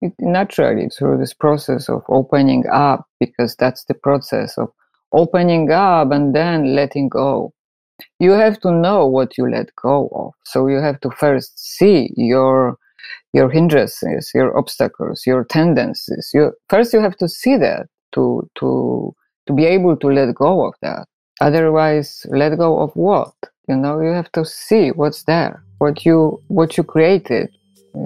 it, 0.00 0.12
naturally 0.18 0.88
through 0.88 1.18
this 1.18 1.34
process 1.34 1.88
of 1.88 2.02
opening 2.08 2.64
up 2.72 3.06
because 3.20 3.56
that's 3.56 3.84
the 3.84 3.94
process 3.94 4.56
of 4.58 4.68
opening 5.12 5.70
up 5.70 6.10
and 6.12 6.34
then 6.34 6.74
letting 6.74 7.08
go. 7.08 7.52
You 8.20 8.32
have 8.32 8.60
to 8.60 8.70
know 8.70 9.06
what 9.06 9.36
you 9.36 9.50
let 9.50 9.74
go 9.76 10.08
of. 10.14 10.32
So 10.44 10.68
you 10.68 10.80
have 10.80 11.00
to 11.00 11.10
first 11.10 11.58
see 11.58 12.12
your 12.16 12.76
your 13.32 13.48
hindrances 13.50 14.30
your 14.34 14.56
obstacles 14.58 15.24
your 15.26 15.44
tendencies. 15.44 16.30
You 16.34 16.52
first 16.68 16.92
you 16.92 17.00
have 17.00 17.16
to 17.18 17.28
see 17.28 17.56
that 17.56 17.86
to 18.14 18.48
to 18.58 19.14
to 19.46 19.52
be 19.52 19.64
able 19.64 19.96
to 19.96 20.06
let 20.08 20.34
go 20.34 20.66
of 20.66 20.74
that. 20.82 21.06
Otherwise 21.40 22.26
let 22.30 22.56
go 22.56 22.80
of 22.80 22.90
what? 22.94 23.34
You 23.68 23.76
know 23.76 24.00
you 24.00 24.12
have 24.12 24.30
to 24.32 24.44
see 24.44 24.90
what's 24.90 25.24
there 25.24 25.62
what 25.78 26.04
you 26.04 26.42
what 26.48 26.76
you 26.76 26.84
created 26.84 27.48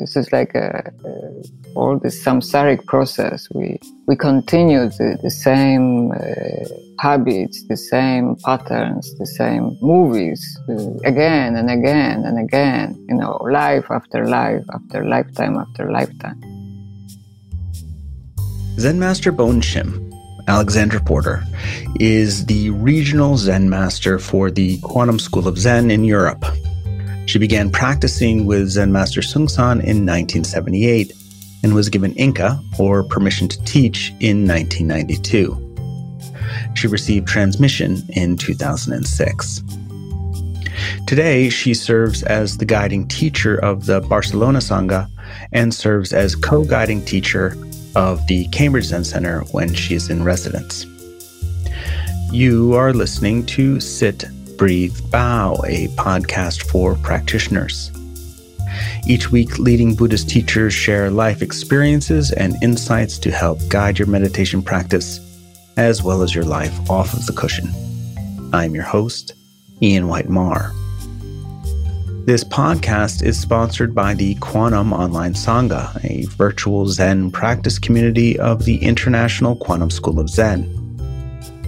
this 0.00 0.16
is 0.16 0.32
like 0.32 0.54
a, 0.54 0.92
a, 1.04 1.42
all 1.74 1.98
this 1.98 2.22
samsaric 2.24 2.86
process. 2.86 3.48
We 3.54 3.78
we 4.06 4.16
continue 4.16 4.88
the, 4.88 5.18
the 5.22 5.30
same 5.30 6.12
uh, 6.12 6.18
habits, 6.98 7.66
the 7.68 7.76
same 7.76 8.36
patterns, 8.44 9.16
the 9.18 9.26
same 9.26 9.76
movies 9.80 10.40
uh, 10.68 10.94
again 11.04 11.56
and 11.56 11.70
again 11.70 12.24
and 12.24 12.38
again. 12.38 12.96
You 13.08 13.16
know, 13.16 13.36
life 13.50 13.86
after 13.90 14.26
life 14.26 14.64
after 14.72 15.04
lifetime 15.04 15.56
after 15.56 15.90
lifetime. 15.90 16.40
Zen 18.78 18.98
Master 18.98 19.32
Bon 19.32 19.60
Shim, 19.60 20.10
Aleksandra 20.48 21.04
Porter, 21.04 21.44
is 22.00 22.46
the 22.46 22.70
regional 22.70 23.36
Zen 23.36 23.68
master 23.68 24.18
for 24.18 24.50
the 24.50 24.80
Quantum 24.80 25.18
School 25.18 25.46
of 25.46 25.58
Zen 25.58 25.90
in 25.90 26.04
Europe. 26.04 26.44
She 27.26 27.38
began 27.38 27.70
practicing 27.70 28.46
with 28.46 28.68
Zen 28.68 28.92
Master 28.92 29.20
Seung-Sahn 29.20 29.80
in 29.80 30.04
1978 30.04 31.12
and 31.62 31.74
was 31.74 31.88
given 31.88 32.14
Inka, 32.14 32.60
or 32.78 33.04
permission 33.04 33.48
to 33.48 33.62
teach, 33.64 34.10
in 34.20 34.46
1992. 34.46 35.58
She 36.74 36.86
received 36.88 37.28
transmission 37.28 38.02
in 38.10 38.36
2006. 38.36 39.62
Today, 41.06 41.48
she 41.48 41.74
serves 41.74 42.22
as 42.24 42.58
the 42.58 42.64
guiding 42.64 43.06
teacher 43.06 43.56
of 43.56 43.86
the 43.86 44.00
Barcelona 44.00 44.58
Sangha 44.58 45.08
and 45.52 45.72
serves 45.72 46.12
as 46.12 46.34
co 46.34 46.64
guiding 46.64 47.04
teacher 47.04 47.56
of 47.94 48.26
the 48.26 48.46
Cambridge 48.48 48.86
Zen 48.86 49.04
Center 49.04 49.40
when 49.52 49.72
she 49.74 49.94
is 49.94 50.10
in 50.10 50.24
residence. 50.24 50.86
You 52.32 52.74
are 52.74 52.92
listening 52.92 53.46
to 53.46 53.78
Sit 53.78 54.24
Breathe 54.62 55.10
Bow, 55.10 55.54
a 55.66 55.88
podcast 55.96 56.70
for 56.70 56.94
practitioners. 56.94 57.90
Each 59.08 59.32
week, 59.32 59.58
leading 59.58 59.96
Buddhist 59.96 60.28
teachers 60.30 60.72
share 60.72 61.10
life 61.10 61.42
experiences 61.42 62.30
and 62.30 62.54
insights 62.62 63.18
to 63.18 63.32
help 63.32 63.58
guide 63.68 63.98
your 63.98 64.06
meditation 64.06 64.62
practice, 64.62 65.18
as 65.76 66.04
well 66.04 66.22
as 66.22 66.32
your 66.32 66.44
life 66.44 66.88
off 66.88 67.12
of 67.12 67.26
the 67.26 67.32
cushion. 67.32 67.72
I'm 68.52 68.72
your 68.72 68.84
host, 68.84 69.32
Ian 69.82 70.06
White 70.06 70.28
Marr. 70.28 70.70
This 72.24 72.44
podcast 72.44 73.24
is 73.24 73.36
sponsored 73.36 73.96
by 73.96 74.14
the 74.14 74.36
Quantum 74.36 74.92
Online 74.92 75.34
Sangha, 75.34 75.98
a 76.04 76.26
virtual 76.26 76.86
Zen 76.86 77.32
practice 77.32 77.80
community 77.80 78.38
of 78.38 78.64
the 78.64 78.76
International 78.76 79.56
Quantum 79.56 79.90
School 79.90 80.20
of 80.20 80.30
Zen. 80.30 80.81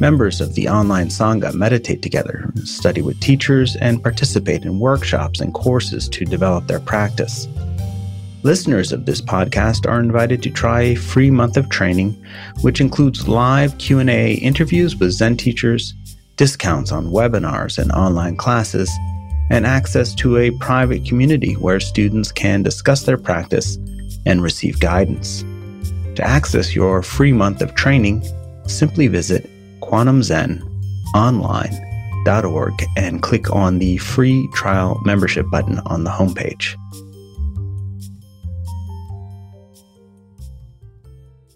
Members 0.01 0.41
of 0.41 0.55
the 0.55 0.69
online 0.69 1.07
Sangha 1.07 1.55
meditate 1.55 2.03
together, 2.03 2.51
study 2.65 3.01
with 3.01 3.21
teachers, 3.21 3.77
and 3.77 4.03
participate 4.03 4.65
in 4.65 4.81
workshops 4.81 5.41
and 5.41 5.55
courses 5.55 6.09
to 6.09 6.25
develop 6.25 6.67
their 6.67 6.81
practice. 6.81 7.47
Listeners 8.43 8.91
of 8.91 9.07
this 9.07 9.21
podcast 9.21 9.89
are 9.89 10.01
invited 10.01 10.43
to 10.43 10.51
try 10.51 10.83
a 10.83 10.95
free 10.97 11.31
month 11.31 11.57
of 11.57 11.69
training, 11.69 12.13
which 12.61 12.81
includes 12.81 13.29
live 13.29 13.79
Q&A 13.79 14.35
interviews 14.35 14.97
with 14.97 15.13
Zen 15.13 15.37
teachers, 15.37 15.95
discounts 16.37 16.91
on 16.91 17.13
webinars 17.13 17.79
and 17.79 17.93
online 17.93 18.37
classes, 18.37 18.91
and 19.49 19.65
access 19.65 20.13
to 20.17 20.39
a 20.39 20.51
private 20.59 21.05
community 21.05 21.55
where 21.55 21.79
students 21.79 22.33
can 22.33 22.65
discuss 22.65 23.05
their 23.05 23.17
practice 23.17 23.79
and 24.27 24.43
receive 24.43 24.81
guidance. 24.81 25.43
To 26.17 26.25
access 26.25 26.75
your 26.75 27.03
free 27.03 27.33
month 27.33 27.63
of 27.63 27.75
training, 27.77 28.25
simply 28.67 29.07
visit 29.07 29.51
kwanumzenonline.org 29.85 32.85
and 32.97 33.23
click 33.23 33.55
on 33.55 33.79
the 33.79 33.99
free 33.99 34.49
trial 34.55 35.01
membership 35.05 35.47
button 35.51 35.79
on 35.87 36.05
the 36.05 36.11
homepage. 36.11 36.75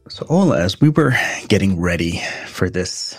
So, 0.09 0.27
Ola, 0.29 0.61
as 0.61 0.81
we 0.81 0.89
were 0.89 1.15
getting 1.49 1.81
ready 1.81 2.21
for 2.47 2.69
this 2.69 3.17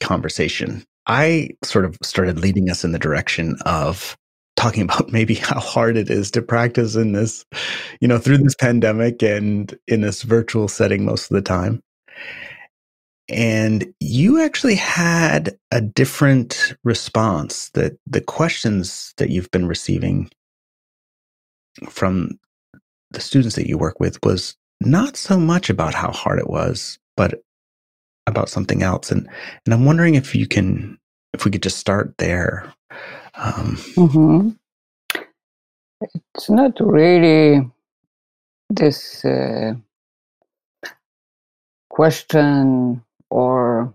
conversation, 0.00 0.84
I 1.06 1.50
sort 1.62 1.84
of 1.84 1.96
started 2.02 2.40
leading 2.40 2.70
us 2.70 2.84
in 2.84 2.92
the 2.92 2.98
direction 2.98 3.56
of 3.64 4.16
talking 4.56 4.82
about 4.82 5.08
maybe 5.12 5.34
how 5.34 5.60
hard 5.60 5.96
it 5.96 6.10
is 6.10 6.30
to 6.32 6.42
practice 6.42 6.96
in 6.96 7.12
this, 7.12 7.44
you 8.00 8.08
know, 8.08 8.18
through 8.18 8.38
this 8.38 8.56
pandemic 8.56 9.22
and 9.22 9.76
in 9.86 10.00
this 10.00 10.22
virtual 10.22 10.68
setting 10.68 11.04
most 11.04 11.30
of 11.30 11.34
the 11.34 11.42
time. 11.42 11.82
And 13.28 13.92
you 14.00 14.42
actually 14.42 14.76
had 14.76 15.58
a 15.70 15.80
different 15.80 16.74
response 16.82 17.68
that 17.70 17.98
the 18.06 18.22
questions 18.22 19.12
that 19.18 19.28
you've 19.28 19.50
been 19.50 19.66
receiving 19.66 20.30
from 21.88 22.38
the 23.10 23.20
students 23.20 23.56
that 23.56 23.68
you 23.68 23.76
work 23.76 24.00
with 24.00 24.18
was 24.24 24.56
not 24.80 25.16
so 25.16 25.38
much 25.38 25.68
about 25.68 25.94
how 25.94 26.10
hard 26.10 26.38
it 26.38 26.48
was, 26.48 26.98
but 27.16 27.42
about 28.26 28.48
something 28.48 28.82
else. 28.82 29.10
And 29.10 29.28
and 29.64 29.74
I'm 29.74 29.84
wondering 29.84 30.14
if 30.14 30.34
you 30.34 30.46
can 30.46 30.98
if 31.32 31.44
we 31.44 31.50
could 31.50 31.62
just 31.62 31.78
start 31.78 32.14
there. 32.18 32.72
Um, 33.34 33.76
mm-hmm. 33.96 34.50
It's 36.34 36.48
not 36.48 36.72
really 36.80 37.68
this 38.70 39.24
uh, 39.24 39.74
question 41.90 43.02
or 43.30 43.94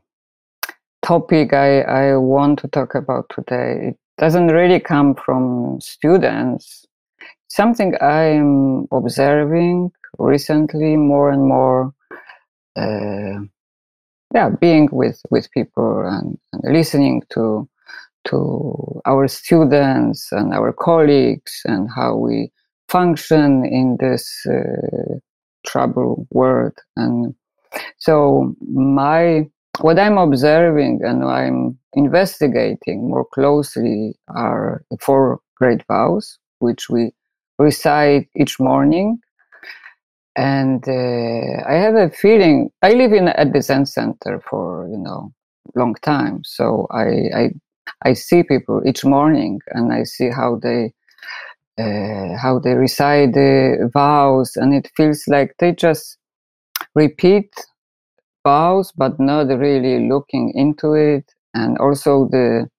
topic 1.02 1.54
I, 1.54 1.82
I 1.82 2.18
want 2.18 2.60
to 2.60 2.68
talk 2.68 2.96
about 2.96 3.30
today 3.30 3.90
it 3.90 3.98
doesn't 4.18 4.48
really 4.48 4.80
come 4.80 5.16
from 5.16 5.80
students. 5.82 6.86
Something 7.50 7.96
i'm 8.02 8.88
observing 8.92 9.92
recently 10.18 10.96
more 10.96 11.32
and 11.32 11.44
more 11.44 11.94
uh, 12.76 13.40
yeah 14.34 14.50
being 14.60 14.90
with 14.92 15.22
with 15.30 15.52
people 15.52 16.04
and, 16.06 16.38
and, 16.54 16.74
listening 16.74 17.22
to 17.30 17.68
to 18.26 19.02
our 19.06 19.28
students 19.28 20.32
and 20.32 20.54
our 20.54 20.72
colleagues 20.72 21.62
and 21.66 21.90
how 21.96 22.16
we 22.16 22.52
function 22.88 23.66
in 23.66 23.98
this 24.00 24.46
uh, 24.48 25.18
troubled 25.66 26.28
world 26.32 26.78
and 26.96 27.36
so 27.98 28.56
my 28.62 29.48
what 29.80 30.00
I'm 30.00 30.18
observing 30.18 31.02
and 31.04 31.24
I'm 31.24 31.78
investigating 31.94 33.10
more 33.10 33.26
closely 33.26 34.16
are 34.28 34.84
the 34.92 34.98
four 34.98 35.40
great 35.56 35.84
vows, 35.88 36.38
which 36.60 36.90
we 36.90 37.12
recite 37.58 38.30
each 38.36 38.60
morning. 38.60 39.20
And 40.36 40.84
uh, 40.88 41.64
I 41.68 41.74
have 41.74 41.96
a 41.96 42.10
feeling 42.10 42.72
I 42.82 42.94
live 42.94 43.14
in 43.14 43.28
at 43.28 43.54
the 43.54 43.62
Zen 43.62 43.86
Center 43.86 44.42
for 44.50 44.88
you 44.90 44.98
know 44.98 45.32
long 45.76 45.96
time, 46.02 46.42
so 46.44 46.88
I 46.92 47.08
I, 47.36 47.50
I 48.04 48.14
see 48.14 48.42
people 48.44 48.82
each 48.86 49.06
morning 49.06 49.60
and 49.72 49.94
I 49.94 50.04
see 50.04 50.30
how 50.30 50.56
they 50.56 50.92
uh, 51.78 52.38
how 52.38 52.60
they 52.64 52.74
recite 52.74 53.34
the 53.34 53.90
vows, 53.94 54.56
and 54.56 54.74
it 54.74 54.92
feels 54.98 55.28
like 55.28 55.56
they 55.60 55.72
just 55.72 56.18
repeat 56.96 57.54
vows, 58.46 58.92
but 58.96 59.20
not 59.20 59.48
really 59.48 60.08
looking 60.08 60.52
into 60.56 60.94
it, 60.94 61.26
and 61.54 61.78
also 61.78 62.28
the 62.32 62.70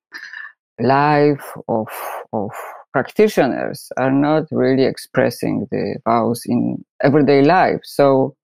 life 0.81 1.45
of 1.69 1.89
of 2.33 2.51
practitioners 2.93 3.91
are 3.97 4.13
not 4.13 4.45
really 4.51 4.85
expressing 4.85 5.67
the 5.71 5.97
vows 6.05 6.43
in 6.47 6.85
everyday 7.03 7.43
life. 7.43 7.81
So 7.83 8.37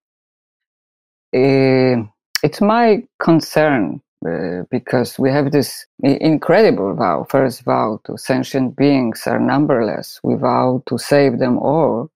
uh, 1.34 2.02
it's 2.42 2.60
my 2.60 3.04
concern 3.20 4.00
uh, 4.26 4.64
because 4.70 5.18
we 5.18 5.30
have 5.30 5.52
this 5.52 5.86
incredible 6.02 6.94
vow, 6.94 7.26
first 7.30 7.62
vow 7.62 8.00
to 8.04 8.18
sentient 8.18 8.76
beings 8.76 9.22
are 9.26 9.38
numberless. 9.38 10.20
We 10.24 10.34
vow 10.34 10.82
to 10.86 10.98
save 10.98 11.38
them 11.38 11.58
all 11.58 12.10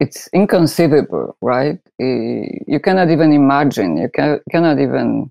it's 0.00 0.28
inconceivable, 0.32 1.36
right? 1.40 1.78
You 1.98 2.80
cannot 2.82 3.10
even 3.10 3.32
imagine. 3.32 3.96
You 3.96 4.08
can, 4.08 4.40
cannot 4.50 4.78
even 4.78 5.30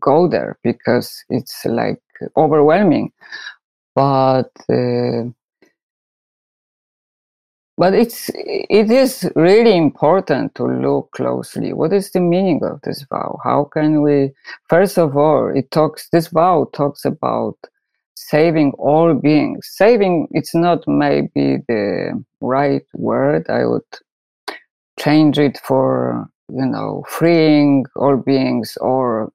go 0.00 0.28
there 0.28 0.58
because 0.62 1.24
it's 1.30 1.64
like 1.64 2.00
overwhelming. 2.36 3.12
But 3.94 4.50
uh, 4.70 5.24
but 7.76 7.94
it's 7.94 8.30
it 8.34 8.90
is 8.90 9.30
really 9.34 9.76
important 9.76 10.54
to 10.54 10.64
look 10.64 11.10
closely 11.12 11.72
what 11.72 11.92
is 11.92 12.10
the 12.10 12.20
meaning 12.20 12.62
of 12.62 12.80
this 12.82 13.04
vow 13.10 13.38
how 13.42 13.64
can 13.64 14.02
we 14.02 14.30
first 14.68 14.98
of 14.98 15.16
all 15.16 15.50
it 15.54 15.70
talks 15.70 16.08
this 16.10 16.28
vow 16.28 16.68
talks 16.72 17.04
about 17.04 17.56
saving 18.28 18.72
all 18.78 19.14
beings. 19.14 19.68
Saving 19.72 20.28
it's 20.32 20.54
not 20.54 20.86
maybe 20.86 21.58
the 21.68 22.22
right 22.40 22.84
word. 22.94 23.48
I 23.48 23.66
would 23.66 23.82
change 24.98 25.38
it 25.38 25.58
for 25.62 26.28
you 26.48 26.66
know 26.66 27.04
freeing 27.08 27.84
all 27.96 28.16
beings 28.16 28.76
or 28.80 29.32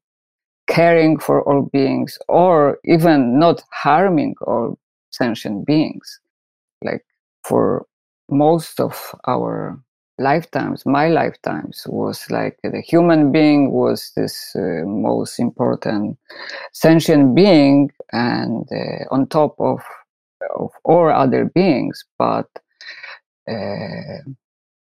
caring 0.68 1.18
for 1.18 1.42
all 1.44 1.64
beings 1.72 2.18
or 2.28 2.80
even 2.86 3.40
not 3.40 3.64
harming 3.72 4.36
all 4.46 4.78
sentient 5.12 5.66
beings. 5.66 6.20
Like 6.84 7.06
for 7.44 7.86
most 8.30 8.80
of 8.80 9.16
our 9.26 9.80
lifetimes 10.20 10.86
my 10.86 11.08
lifetimes 11.08 11.86
was 11.88 12.30
like 12.32 12.58
the 12.64 12.82
human 12.82 13.32
being 13.32 13.72
was 13.72 14.12
this 14.16 14.56
uh, 14.56 14.84
most 14.86 15.40
important 15.40 16.18
sentient 16.74 17.36
being 17.36 17.90
and 18.12 18.68
uh, 18.72 19.14
on 19.14 19.28
top 19.28 19.56
of 19.60 19.82
of 20.60 20.72
all 20.84 21.10
other 21.10 21.46
beings. 21.46 22.04
But 22.18 22.48
uh, 23.50 24.22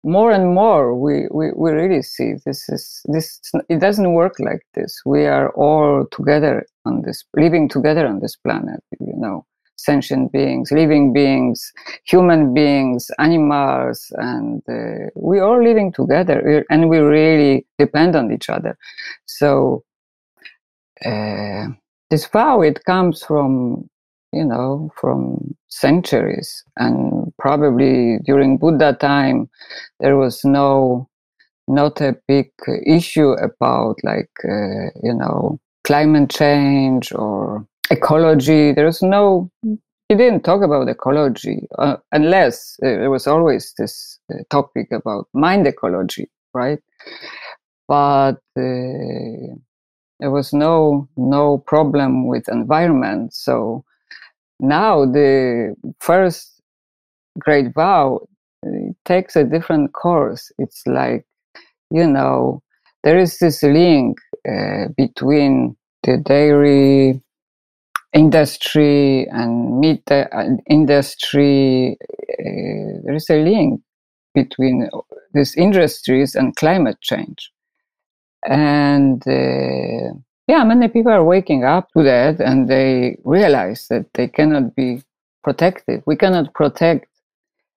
more 0.04 0.32
and 0.32 0.54
more 0.54 0.96
we, 0.96 1.28
we 1.32 1.52
we 1.56 1.72
really 1.72 2.02
see 2.02 2.34
this 2.46 2.70
is 2.70 3.02
this 3.06 3.40
it 3.70 3.80
doesn't 3.80 4.14
work 4.14 4.40
like 4.40 4.62
this. 4.76 5.02
We 5.06 5.26
are 5.26 5.50
all 5.52 6.06
together 6.12 6.66
on 6.86 7.02
this 7.02 7.24
living 7.36 7.70
together 7.70 8.08
on 8.08 8.20
this 8.20 8.36
planet 8.38 8.82
you 9.00 9.14
know 9.18 9.46
sentient 9.88 10.32
beings, 10.34 10.72
living 10.72 11.14
beings, 11.14 11.60
human 12.04 12.54
beings, 12.54 13.10
animals, 13.20 14.00
and 14.30 14.62
uh, 14.68 15.10
we 15.16 15.40
are 15.40 15.64
living 15.70 15.90
together 15.94 16.66
and 16.70 16.90
we 16.92 16.98
really 16.98 17.66
depend 17.80 18.16
on 18.16 18.26
each 18.36 18.50
other. 18.50 18.74
So 19.26 19.84
uh, 21.06 21.68
this 22.10 22.26
vow, 22.28 22.62
it 22.62 22.84
comes 22.86 23.24
from, 23.24 23.90
you 24.34 24.46
know, 24.52 24.92
from 25.00 25.56
centuries 25.70 26.50
and 26.76 27.34
probably 27.38 28.20
during 28.26 28.58
Buddha 28.58 28.92
time, 29.00 29.50
there 30.02 30.18
was 30.18 30.44
no, 30.44 31.08
not 31.68 32.02
a 32.02 32.16
big 32.28 32.50
issue 32.86 33.32
about 33.50 33.96
like, 34.04 34.36
uh, 34.44 34.92
you 35.04 35.16
know, 35.22 35.60
climate 35.84 36.30
change 36.30 37.14
or 37.14 37.66
ecology. 37.92 38.72
There 38.74 38.86
was 38.86 39.02
no, 39.02 39.50
he 39.64 40.16
didn't 40.16 40.44
talk 40.44 40.64
about 40.64 40.90
ecology 40.90 41.68
uh, 41.78 41.98
unless 42.12 42.78
uh, 42.84 42.88
there 42.88 43.12
was 43.12 43.28
always 43.28 43.74
this 43.78 44.20
uh, 44.32 44.44
topic 44.50 44.92
about 44.92 45.28
mind 45.34 45.68
ecology, 45.68 46.30
right? 46.54 46.80
But 47.88 48.38
uh, 48.58 49.56
there 50.20 50.32
was 50.32 50.52
no 50.52 51.08
no 51.16 51.60
problem 51.60 52.28
with 52.28 52.50
environment. 52.50 53.34
So 53.34 53.84
now 54.60 55.06
the 55.06 55.76
first 56.00 56.62
great 57.40 57.74
vow 57.74 58.28
takes 59.06 59.36
a 59.36 59.44
different 59.44 59.94
course. 59.94 60.52
It's 60.58 60.84
like 60.88 61.26
you 61.92 62.08
know 62.08 62.62
there 63.04 63.18
is 63.18 63.38
this 63.40 63.64
link 63.64 64.18
uh, 64.48 64.88
between 64.98 65.78
the 66.04 66.18
dairy 66.18 67.22
industry 68.14 69.28
and 69.30 69.80
meat 69.80 70.04
uh, 70.12 70.26
industry, 70.70 71.98
uh, 72.02 73.02
there 73.04 73.16
is 73.16 73.30
a 73.30 73.44
link 73.44 73.82
between 74.34 74.90
these 75.34 75.56
industries 75.56 76.36
and 76.36 76.56
climate 76.56 77.00
change. 77.02 77.52
And 78.48 79.22
uh, 79.28 80.14
yeah, 80.48 80.64
many 80.64 80.88
people 80.88 81.12
are 81.12 81.24
waking 81.24 81.64
up 81.64 81.90
to 81.94 82.04
that 82.04 82.40
and 82.40 82.70
they 82.70 83.18
realize 83.24 83.88
that 83.90 84.06
they 84.14 84.28
cannot 84.28 84.76
be 84.76 85.04
protected. 85.44 86.04
We 86.06 86.16
cannot 86.16 86.54
protect 86.54 87.08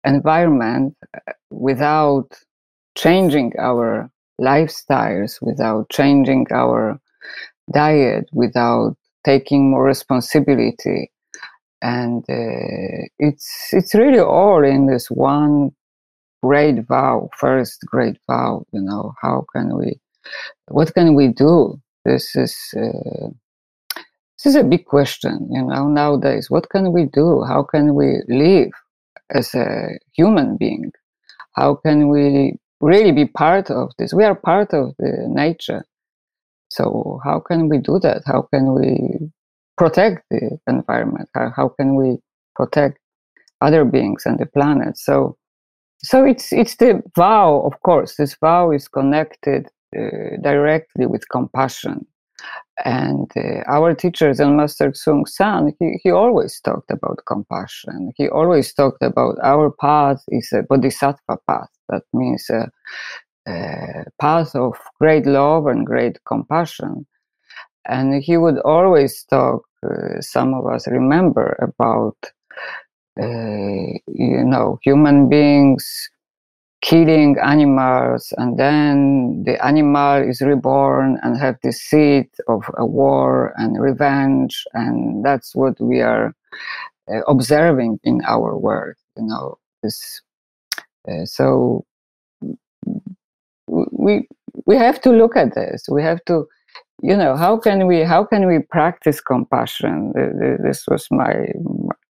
environment 0.04 0.96
uh, 1.16 1.34
without 1.50 2.30
changing 2.98 3.54
our 3.60 4.10
lifestyles, 4.42 5.40
without 5.42 5.90
changing 5.90 6.48
our 6.52 7.00
diet, 7.72 8.30
without 8.34 8.96
taking 9.28 9.70
more 9.72 9.84
responsibility. 9.84 11.12
And 11.82 12.24
uh, 12.30 13.00
it's 13.20 13.50
it's 13.74 13.94
really 13.94 14.20
all 14.20 14.64
in 14.64 14.88
this 14.88 15.12
one 15.12 15.72
great 16.44 16.80
vow 16.88 17.30
first 17.36 17.80
great 17.86 18.18
vow 18.30 18.64
you 18.72 18.80
know 18.80 19.12
how 19.24 19.44
can 19.54 19.76
we 19.76 20.00
what 20.68 20.94
can 20.94 21.16
we 21.16 21.28
do? 21.30 21.80
This 22.06 22.36
is 22.36 22.56
uh, 22.78 23.30
this 24.38 24.46
is 24.46 24.56
a 24.56 24.64
big 24.64 24.86
question 24.86 25.50
you 25.52 25.64
know 25.64 25.88
nowadays. 25.88 26.50
What 26.50 26.70
can 26.70 26.92
we 26.94 27.06
do? 27.06 27.44
How 27.44 27.64
can 27.64 27.96
we 27.96 28.22
live 28.28 28.72
as 29.30 29.54
a 29.56 30.00
human 30.14 30.58
being? 30.58 30.92
How 31.54 31.76
can 31.76 32.10
we 32.10 32.56
really 32.82 33.12
be 33.12 33.26
part 33.26 33.70
of 33.72 33.92
this? 33.98 34.14
We 34.14 34.24
are 34.24 34.36
part 34.36 34.74
of 34.74 34.96
the 35.00 35.12
nature 35.28 35.84
so 36.70 37.20
how 37.24 37.40
can 37.40 37.70
we 37.70 37.78
do 37.78 38.00
that? 38.00 38.24
How 38.26 38.48
can 38.54 38.74
we 38.74 39.30
protect 39.78 40.24
the 40.30 40.58
environment? 40.68 41.30
How, 41.34 41.52
how 41.56 41.70
can 41.70 41.96
we 41.96 42.18
protect 42.56 43.00
other 43.62 43.86
beings 43.86 44.24
and 44.26 44.40
the 44.40 44.46
planet? 44.46 44.98
So 44.98 45.38
so 46.00 46.24
it's 46.26 46.54
it's 46.54 46.76
the 46.76 47.02
vow, 47.16 47.62
of 47.62 47.82
course. 47.82 48.16
This 48.16 48.36
vow 48.36 48.72
is 48.72 48.88
connected 48.88 49.68
uh, 49.98 50.38
directly 50.42 51.06
with 51.06 51.28
compassion. 51.30 52.06
And 52.86 53.32
uh, 53.36 53.64
our 53.68 53.96
teacher, 53.96 54.32
Zen 54.34 54.58
Master 54.58 54.92
Seung 54.92 55.28
Sahn, 55.28 55.74
he, 55.80 56.00
he 56.04 56.12
always 56.12 56.62
talked 56.62 56.92
about 56.92 57.20
compassion. 57.28 58.12
He 58.16 58.30
always 58.30 58.72
talked 58.74 59.02
about 59.02 59.38
our 59.44 59.72
path 59.72 60.22
is 60.28 60.52
a 60.54 60.62
bodhisattva 60.62 61.40
path. 61.48 61.70
That 61.90 62.04
means 62.14 62.48
uh, 62.50 62.68
path 64.20 64.56
of 64.56 64.74
great 65.00 65.26
love 65.26 65.68
and 65.68 65.86
great 65.86 66.18
compassion. 66.26 67.06
And 67.86 68.22
he 68.22 68.38
would 68.38 68.60
always 68.60 69.24
talk, 69.24 69.64
uh, 69.84 70.20
some 70.20 70.54
of 70.54 70.66
us 70.68 70.88
remember, 70.88 71.58
about, 71.62 72.18
uh, 73.22 73.98
you 74.08 74.44
know, 74.44 74.80
human 74.84 75.30
beings 75.30 76.10
killing 76.82 77.38
animals 77.44 78.32
and 78.38 78.58
then 78.58 79.44
the 79.46 79.64
animal 79.66 80.22
is 80.22 80.42
reborn 80.42 81.20
and 81.24 81.36
have 81.36 81.58
the 81.64 81.72
seed 81.72 82.30
of 82.48 82.64
a 82.78 82.86
war 82.86 83.52
and 83.58 83.82
revenge 83.82 84.64
and 84.74 85.26
that's 85.26 85.56
what 85.56 85.80
we 85.82 86.02
are 86.02 86.36
uh, 87.12 87.22
observing 87.28 88.00
in 88.04 88.22
our 88.28 88.56
world 88.58 88.96
you 89.18 89.24
know 89.24 89.58
this 89.82 90.22
uh, 91.10 91.26
so 91.26 91.84
we 94.08 94.14
we 94.66 94.76
have 94.86 95.00
to 95.02 95.12
look 95.12 95.36
at 95.36 95.54
this. 95.56 95.80
We 95.98 96.02
have 96.10 96.22
to 96.26 96.36
you 97.10 97.16
know 97.22 97.36
how 97.36 97.54
can 97.66 97.80
we 97.90 97.98
how 98.14 98.24
can 98.32 98.48
we 98.52 98.58
practice 98.60 99.20
compassion? 99.22 100.14
This 100.68 100.80
was 100.88 101.08
my 101.12 101.34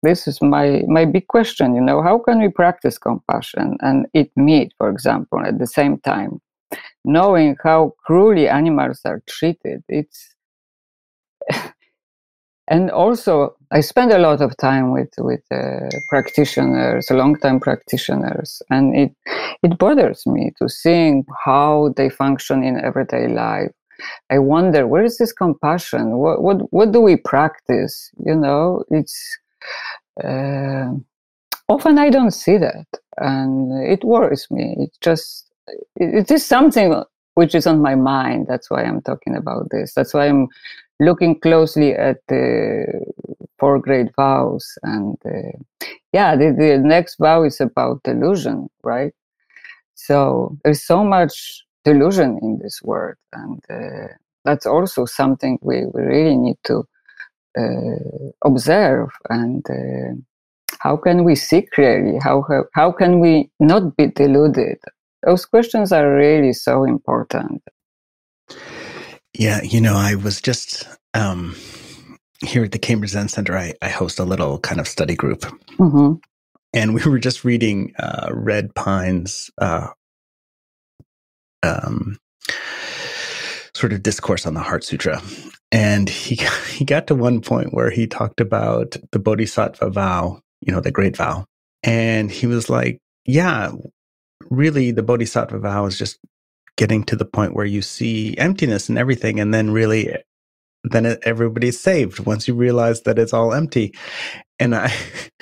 this 0.03 0.27
is 0.27 0.37
my 0.41 0.83
my 0.97 1.05
big 1.15 1.27
question 1.35 1.67
you 1.77 1.81
know 1.81 1.99
how 2.07 2.17
can 2.25 2.37
we 2.43 2.49
practice 2.61 2.97
compassion 3.09 3.67
and 3.87 3.97
eat 4.13 4.31
meat 4.35 4.69
for 4.77 4.89
example 4.89 5.39
at 5.49 5.57
the 5.59 5.67
same 5.79 5.95
time? 6.13 6.33
Knowing 7.03 7.55
how 7.63 7.93
cruelly 8.05 8.47
animals 8.61 8.99
are 9.05 9.21
treated 9.27 9.83
it's 9.89 10.35
and 12.67 12.89
also 12.91 13.55
i 13.71 13.79
spend 13.79 14.11
a 14.11 14.17
lot 14.17 14.41
of 14.41 14.55
time 14.57 14.91
with 14.91 15.13
with 15.19 15.41
uh, 15.51 15.89
practitioners 16.09 17.09
long 17.11 17.37
time 17.39 17.59
practitioners 17.59 18.61
and 18.69 18.95
it 18.95 19.11
it 19.63 19.77
bothers 19.77 20.25
me 20.25 20.51
to 20.57 20.69
seeing 20.69 21.25
how 21.43 21.93
they 21.97 22.09
function 22.09 22.63
in 22.63 22.83
everyday 22.83 23.27
life. 23.27 23.71
I 24.29 24.39
wonder 24.39 24.87
where 24.87 25.03
is 25.03 25.17
this 25.17 25.33
compassion? 25.33 26.17
What 26.17 26.41
what 26.41 26.57
what 26.73 26.91
do 26.91 27.01
we 27.01 27.15
practice? 27.15 28.11
You 28.25 28.35
know 28.35 28.83
it's 28.89 29.17
uh, 30.23 30.89
often 31.67 31.97
i 31.97 32.09
don't 32.09 32.31
see 32.31 32.57
that 32.57 32.87
and 33.17 33.71
it 33.93 34.03
worries 34.03 34.47
me. 34.51 34.75
It 34.79 34.91
just 35.01 35.51
it 35.95 36.29
is 36.31 36.45
something 36.45 37.03
which 37.35 37.55
is 37.55 37.67
on 37.67 37.81
my 37.81 37.95
mind. 37.95 38.47
That's 38.47 38.69
why 38.69 38.83
i'm 38.83 39.01
talking 39.01 39.35
about 39.35 39.69
this. 39.71 39.93
That's 39.93 40.13
why 40.13 40.27
i'm 40.27 40.47
looking 40.99 41.39
closely 41.39 41.93
at 41.93 42.17
the 42.27 42.85
four 43.59 43.79
great 43.79 44.07
vows 44.15 44.77
and 44.83 45.17
uh, 45.25 45.87
yeah 46.13 46.35
the, 46.35 46.55
the 46.57 46.77
next 46.77 47.17
vow 47.19 47.43
is 47.43 47.59
about 47.61 48.01
delusion 48.03 48.67
right 48.83 49.13
so 49.95 50.57
there's 50.63 50.83
so 50.83 51.03
much 51.03 51.65
delusion 51.83 52.39
in 52.41 52.59
this 52.61 52.81
world 52.83 53.15
and 53.33 53.61
uh, 53.69 54.07
that's 54.43 54.65
also 54.65 55.05
something 55.05 55.57
we, 55.61 55.85
we 55.93 56.01
really 56.01 56.37
need 56.37 56.57
to 56.63 56.83
uh, 57.57 58.31
observe 58.43 59.09
and 59.29 59.65
uh, 59.69 60.13
how 60.85 60.95
can 60.95 61.23
we 61.23 61.33
see 61.35 61.63
clearly? 61.63 62.19
How, 62.21 62.43
how, 62.47 62.65
how 62.73 62.91
can 62.91 63.19
we 63.19 63.49
not 63.59 63.97
be 63.97 64.07
deluded? 64.07 64.77
Those 65.25 65.43
questions 65.45 65.91
are 65.91 66.15
really 66.15 66.53
so 66.53 66.83
important. 66.83 67.63
Yeah, 69.37 69.61
you 69.63 69.81
know, 69.81 69.95
I 69.95 70.15
was 70.15 70.39
just 70.39 70.87
um, 71.13 71.55
here 72.45 72.63
at 72.63 72.71
the 72.71 72.79
Cambridge 72.79 73.11
Zen 73.11 73.27
Center. 73.27 73.57
I, 73.57 73.73
I 73.81 73.89
host 73.89 74.17
a 74.17 74.23
little 74.23 74.59
kind 74.59 74.79
of 74.79 74.87
study 74.87 75.15
group, 75.15 75.41
mm-hmm. 75.77 76.13
and 76.73 76.93
we 76.93 77.03
were 77.03 77.19
just 77.19 77.43
reading 77.43 77.93
uh, 77.99 78.29
Red 78.31 78.73
Pine's 78.75 79.51
uh, 79.57 79.89
um, 81.63 82.17
sort 83.73 83.91
of 83.91 84.03
discourse 84.03 84.45
on 84.45 84.53
the 84.53 84.61
Heart 84.61 84.85
Sutra, 84.85 85.21
and 85.71 86.07
he 86.07 86.35
he 86.71 86.85
got 86.85 87.07
to 87.07 87.15
one 87.15 87.41
point 87.41 87.73
where 87.73 87.89
he 87.89 88.07
talked 88.07 88.39
about 88.39 88.95
the 89.11 89.19
Bodhisattva 89.19 89.89
vow, 89.89 90.39
you 90.61 90.71
know, 90.71 90.79
the 90.79 90.91
great 90.91 91.17
vow, 91.17 91.45
and 91.83 92.31
he 92.31 92.47
was 92.47 92.69
like, 92.69 92.99
"Yeah, 93.25 93.71
really, 94.49 94.91
the 94.91 95.03
Bodhisattva 95.03 95.59
vow 95.59 95.87
is 95.87 95.97
just 95.97 96.19
getting 96.77 97.03
to 97.05 97.15
the 97.15 97.25
point 97.25 97.53
where 97.53 97.65
you 97.65 97.81
see 97.81 98.37
emptiness 98.37 98.89
and 98.89 98.97
everything 98.97 99.39
and 99.39 99.53
then 99.53 99.71
really 99.71 100.15
then 100.83 101.05
it, 101.05 101.19
everybody's 101.23 101.79
saved 101.79 102.19
once 102.25 102.47
you 102.47 102.53
realize 102.53 103.01
that 103.03 103.17
it's 103.17 103.33
all 103.33 103.53
empty 103.53 103.93
and 104.59 104.75
i 104.75 104.93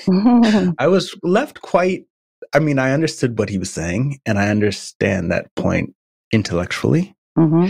i 0.79 0.87
was 0.87 1.15
left 1.23 1.61
quite 1.61 2.05
i 2.53 2.59
mean 2.59 2.79
i 2.79 2.91
understood 2.91 3.37
what 3.37 3.49
he 3.49 3.57
was 3.57 3.71
saying 3.71 4.19
and 4.25 4.39
i 4.39 4.49
understand 4.49 5.31
that 5.31 5.53
point 5.55 5.93
intellectually 6.31 7.13
mm-hmm. 7.37 7.69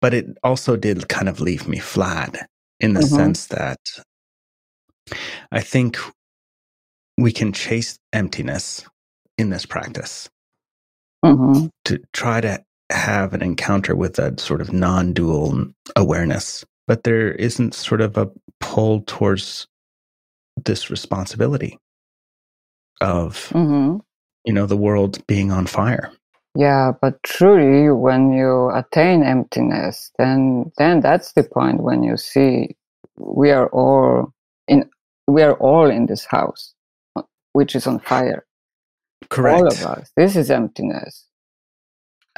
but 0.00 0.14
it 0.14 0.26
also 0.42 0.76
did 0.76 1.08
kind 1.08 1.28
of 1.28 1.40
leave 1.40 1.66
me 1.66 1.78
flat 1.78 2.48
in 2.80 2.94
the 2.94 3.00
mm-hmm. 3.00 3.16
sense 3.16 3.46
that 3.46 3.78
i 5.50 5.60
think 5.60 5.98
we 7.18 7.32
can 7.32 7.52
chase 7.52 7.98
emptiness 8.12 8.84
in 9.38 9.50
this 9.50 9.66
practice 9.66 10.28
mm-hmm. 11.24 11.66
to 11.84 12.00
try 12.12 12.40
to 12.40 12.62
have 12.90 13.32
an 13.34 13.42
encounter 13.42 13.94
with 13.96 14.18
a 14.18 14.38
sort 14.38 14.60
of 14.60 14.72
non 14.72 15.12
dual 15.12 15.66
awareness. 15.96 16.64
But 16.86 17.04
there 17.04 17.32
isn't 17.32 17.74
sort 17.74 18.00
of 18.00 18.16
a 18.16 18.30
pull 18.60 19.02
towards 19.02 19.66
this 20.64 20.90
responsibility 20.90 21.78
of, 23.00 23.50
mm-hmm. 23.50 23.98
you 24.44 24.52
know, 24.52 24.66
the 24.66 24.76
world 24.76 25.24
being 25.26 25.50
on 25.50 25.66
fire. 25.66 26.12
Yeah, 26.54 26.92
but 27.00 27.22
truly, 27.22 27.90
when 27.90 28.32
you 28.32 28.70
attain 28.70 29.22
emptiness, 29.22 30.10
then 30.18 30.70
then 30.76 31.00
that's 31.00 31.32
the 31.32 31.44
point 31.44 31.82
when 31.82 32.02
you 32.02 32.18
see 32.18 32.76
we 33.16 33.50
are 33.50 33.68
all 33.68 34.34
in 34.68 34.88
we 35.26 35.42
are 35.42 35.54
all 35.54 35.88
in 35.90 36.06
this 36.06 36.26
house, 36.26 36.74
which 37.54 37.74
is 37.74 37.86
on 37.86 38.00
fire. 38.00 38.44
Correct. 39.28 39.58
All 39.58 39.66
of 39.66 39.82
us. 39.82 40.10
This 40.16 40.36
is 40.36 40.50
emptiness. 40.50 41.26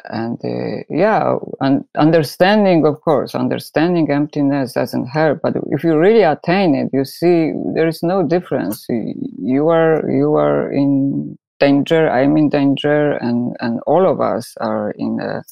And 0.06 0.38
uh, 0.44 0.82
yeah, 0.90 1.36
and 1.60 1.84
understanding, 1.96 2.84
of 2.84 3.00
course, 3.00 3.34
understanding 3.34 4.10
emptiness 4.10 4.72
doesn't 4.72 5.06
help. 5.06 5.40
But 5.42 5.54
if 5.70 5.84
you 5.84 5.96
really 5.96 6.22
attain 6.22 6.74
it, 6.74 6.90
you 6.92 7.04
see 7.04 7.52
there 7.74 7.86
is 7.86 8.02
no 8.02 8.22
difference. 8.22 8.86
You 8.88 9.68
are 9.68 10.10
you 10.10 10.34
are 10.34 10.70
in 10.72 11.38
danger. 11.60 12.10
I'm 12.10 12.36
in 12.36 12.48
danger, 12.48 13.12
and 13.12 13.56
and 13.60 13.80
all 13.86 14.06
of 14.10 14.20
us 14.20 14.52
are 14.60 14.90
in 14.98 15.20
a, 15.20 15.42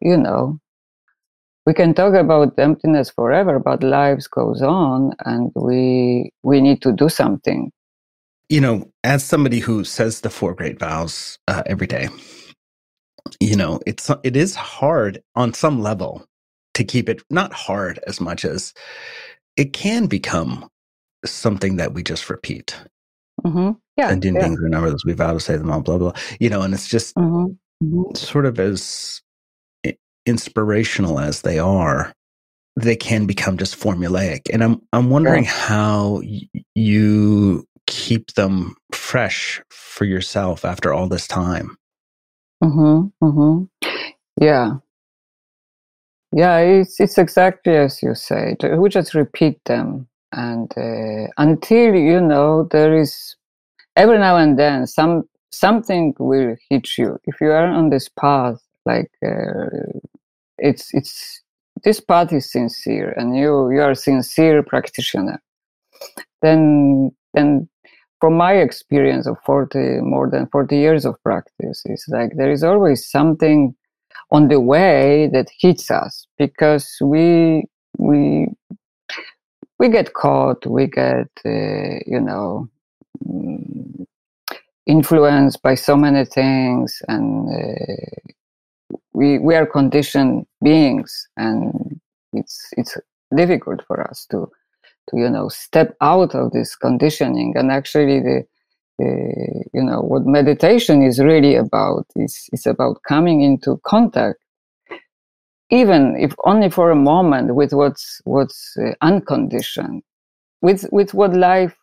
you 0.00 0.16
know, 0.16 0.58
we 1.66 1.74
can 1.74 1.94
talk 1.94 2.14
about 2.14 2.58
emptiness 2.58 3.10
forever, 3.10 3.58
but 3.58 3.82
lives 3.82 4.28
goes 4.28 4.62
on, 4.62 5.14
and 5.26 5.50
we 5.56 6.30
we 6.44 6.60
need 6.60 6.80
to 6.82 6.92
do 6.92 7.08
something 7.08 7.72
you 8.52 8.60
know, 8.60 8.92
as 9.02 9.24
somebody 9.24 9.60
who 9.60 9.82
says 9.82 10.20
the 10.20 10.28
four 10.28 10.54
great 10.54 10.78
vows 10.78 11.38
uh, 11.48 11.62
every 11.64 11.86
day, 11.86 12.10
you 13.40 13.56
know, 13.56 13.80
it's 13.86 14.10
it 14.22 14.36
is 14.36 14.54
hard 14.54 15.22
on 15.34 15.54
some 15.54 15.80
level 15.80 16.26
to 16.74 16.84
keep 16.84 17.08
it 17.08 17.22
not 17.30 17.54
hard 17.54 17.98
as 18.06 18.20
much 18.20 18.44
as 18.44 18.74
it 19.56 19.72
can 19.72 20.04
become 20.04 20.68
something 21.24 21.76
that 21.76 21.94
we 21.94 22.02
just 22.02 22.28
repeat. 22.28 22.78
Mm-hmm. 23.42 23.70
Yeah, 23.96 24.10
and 24.10 24.22
in 24.22 24.34
yeah. 24.34 24.42
things 24.42 24.60
remember 24.60 24.90
this, 24.90 25.04
we 25.06 25.14
vow 25.14 25.32
to 25.32 25.40
say 25.40 25.56
them 25.56 25.70
all, 25.70 25.80
blah 25.80 25.96
blah. 25.96 26.12
You 26.38 26.50
know, 26.50 26.60
and 26.60 26.74
it's 26.74 26.88
just 26.88 27.14
mm-hmm. 27.14 27.54
mm-hmm. 27.82 28.14
sort 28.14 28.44
of 28.44 28.60
as 28.60 29.22
inspirational 30.26 31.18
as 31.18 31.40
they 31.40 31.58
are, 31.58 32.12
they 32.76 32.96
can 32.96 33.24
become 33.24 33.56
just 33.56 33.80
formulaic. 33.80 34.42
And 34.52 34.62
I'm 34.62 34.82
I'm 34.92 35.08
wondering 35.08 35.44
yeah. 35.44 35.50
how 35.50 36.20
y- 36.22 36.48
you 36.74 37.66
keep 37.86 38.34
them 38.34 38.74
fresh 38.92 39.62
for 39.70 40.04
yourself 40.04 40.64
after 40.64 40.92
all 40.92 41.08
this 41.08 41.26
time. 41.26 41.76
Mm-hmm, 42.62 43.24
mm-hmm. 43.24 43.64
Yeah. 44.40 44.76
Yeah, 46.34 46.58
it's, 46.58 46.98
it's 46.98 47.18
exactly 47.18 47.76
as 47.76 48.02
you 48.02 48.14
say. 48.14 48.56
We 48.76 48.88
just 48.88 49.14
repeat 49.14 49.62
them. 49.64 50.08
And 50.32 50.72
uh, 50.78 51.30
until, 51.36 51.94
you 51.94 52.20
know, 52.20 52.68
there 52.70 52.98
is 52.98 53.36
every 53.96 54.18
now 54.18 54.36
and 54.36 54.58
then 54.58 54.86
some 54.86 55.24
something 55.50 56.14
will 56.18 56.56
hit 56.70 56.96
you. 56.96 57.18
If 57.24 57.40
you 57.40 57.50
are 57.50 57.66
on 57.66 57.90
this 57.90 58.08
path, 58.08 58.58
like 58.86 59.10
uh, 59.22 59.66
it's, 60.56 60.94
it's, 60.94 61.42
this 61.84 62.00
path 62.00 62.32
is 62.32 62.50
sincere 62.50 63.10
and 63.18 63.36
you, 63.36 63.70
you 63.70 63.82
are 63.82 63.94
sincere 63.94 64.62
practitioner, 64.62 65.42
then, 66.40 67.10
then 67.34 67.68
from 68.22 68.36
my 68.36 68.52
experience 68.52 69.26
of 69.26 69.36
40 69.44 70.00
more 70.02 70.30
than 70.30 70.46
40 70.46 70.76
years 70.76 71.04
of 71.04 71.20
practice 71.24 71.82
is 71.86 72.04
like 72.06 72.30
there 72.36 72.52
is 72.52 72.62
always 72.62 73.10
something 73.10 73.74
on 74.30 74.46
the 74.46 74.60
way 74.60 75.28
that 75.32 75.48
hits 75.58 75.90
us 75.90 76.28
because 76.38 76.86
we 77.02 77.64
we 77.98 78.46
we 79.80 79.88
get 79.88 80.14
caught 80.14 80.64
we 80.64 80.86
get 80.86 81.26
uh, 81.44 81.98
you 82.06 82.20
know 82.20 82.68
mm, 83.26 84.06
influenced 84.86 85.60
by 85.60 85.74
so 85.74 85.96
many 85.96 86.24
things 86.24 87.02
and 87.08 87.48
uh, 87.48 88.30
we 89.12 89.40
we 89.40 89.56
are 89.56 89.66
conditioned 89.66 90.46
beings 90.62 91.26
and 91.36 92.00
it's 92.32 92.70
it's 92.76 92.96
difficult 93.34 93.82
for 93.88 94.00
us 94.08 94.28
to 94.30 94.48
to 95.08 95.18
you 95.18 95.28
know 95.28 95.48
step 95.48 95.96
out 96.00 96.34
of 96.34 96.52
this 96.52 96.76
conditioning 96.76 97.52
and 97.56 97.70
actually 97.70 98.20
the, 98.20 98.44
the 98.98 99.64
you 99.72 99.82
know 99.82 100.00
what 100.00 100.26
meditation 100.26 101.02
is 101.02 101.18
really 101.18 101.54
about 101.54 102.06
is 102.16 102.48
is 102.52 102.66
about 102.66 103.02
coming 103.06 103.42
into 103.42 103.80
contact. 103.84 104.38
Even 105.70 106.16
if 106.18 106.34
only 106.44 106.68
for 106.68 106.90
a 106.90 106.96
moment 106.96 107.54
with 107.54 107.72
what's 107.72 108.20
what's 108.24 108.76
uh, 108.78 108.92
unconditioned 109.00 110.02
with 110.60 110.86
with 110.92 111.14
what 111.14 111.34
life 111.34 111.74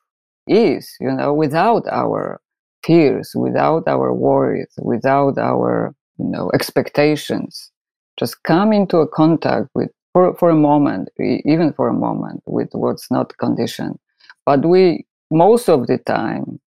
is 0.48 0.96
you 1.00 1.12
know 1.12 1.34
without 1.34 1.86
our 1.92 2.40
fears 2.84 3.32
without 3.36 3.88
our 3.88 4.14
worries 4.14 4.74
without 4.80 5.38
our 5.38 5.94
you 6.18 6.26
know 6.26 6.52
expectations. 6.54 7.72
Just 8.20 8.44
come 8.44 8.74
into 8.74 8.98
a 8.98 9.08
contact 9.08 9.70
with 9.74 9.90
for, 10.14 10.36
for 10.38 10.50
a 10.50 10.56
moment, 10.56 11.10
even 11.20 11.74
for 11.74 11.88
a 11.88 11.94
moment, 11.94 12.42
with 12.46 12.70
what's 12.74 13.10
not 13.12 13.38
conditioned. 13.38 14.00
But 14.46 14.66
we, 14.66 15.06
most 15.32 15.70
of 15.70 15.88
the 15.88 15.98
time, 15.98 16.60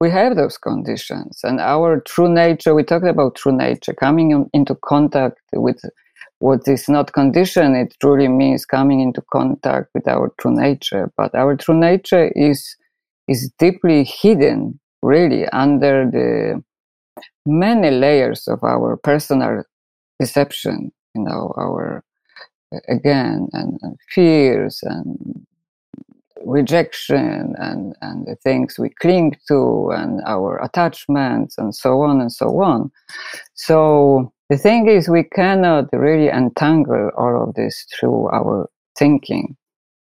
we 0.00 0.10
have 0.10 0.36
those 0.36 0.56
conditions. 0.56 1.40
And 1.42 1.60
our 1.60 2.00
true 2.00 2.28
nature, 2.28 2.74
we 2.74 2.82
talked 2.82 3.06
about 3.06 3.34
true 3.36 3.52
nature, 3.56 3.92
coming 3.92 4.30
in, 4.30 4.48
into 4.52 4.74
contact 4.74 5.40
with 5.52 5.80
what 6.40 6.66
is 6.66 6.88
not 6.88 7.12
conditioned, 7.12 7.76
it 7.76 7.94
truly 8.00 8.26
means 8.26 8.64
coming 8.64 9.00
into 9.00 9.22
contact 9.30 9.88
with 9.94 10.08
our 10.08 10.32
true 10.40 10.54
nature. 10.54 11.12
But 11.16 11.34
our 11.34 11.54
true 11.54 11.78
nature 11.78 12.32
is 12.34 12.76
is 13.28 13.52
deeply 13.58 14.04
hidden, 14.04 14.80
really, 15.02 15.46
under 15.48 16.10
the 16.10 16.62
many 17.46 17.90
layers 17.90 18.48
of 18.48 18.64
our 18.64 18.96
personal 18.96 19.62
deception, 20.18 20.90
you 21.14 21.22
know, 21.22 21.54
our 21.56 22.02
again 22.88 23.48
and, 23.52 23.78
and 23.82 23.98
fears 24.10 24.80
and 24.82 25.46
rejection 26.44 27.54
and, 27.58 27.94
and 28.00 28.26
the 28.26 28.36
things 28.36 28.78
we 28.78 28.88
cling 29.00 29.36
to 29.48 29.90
and 29.94 30.20
our 30.26 30.62
attachments 30.62 31.58
and 31.58 31.74
so 31.74 32.00
on 32.00 32.20
and 32.20 32.32
so 32.32 32.60
on. 32.62 32.90
So 33.54 34.32
the 34.48 34.56
thing 34.56 34.88
is, 34.88 35.08
we 35.08 35.24
cannot 35.24 35.92
really 35.92 36.28
untangle 36.28 37.10
all 37.16 37.42
of 37.42 37.54
this 37.54 37.86
through 37.92 38.28
our 38.30 38.68
thinking. 38.98 39.56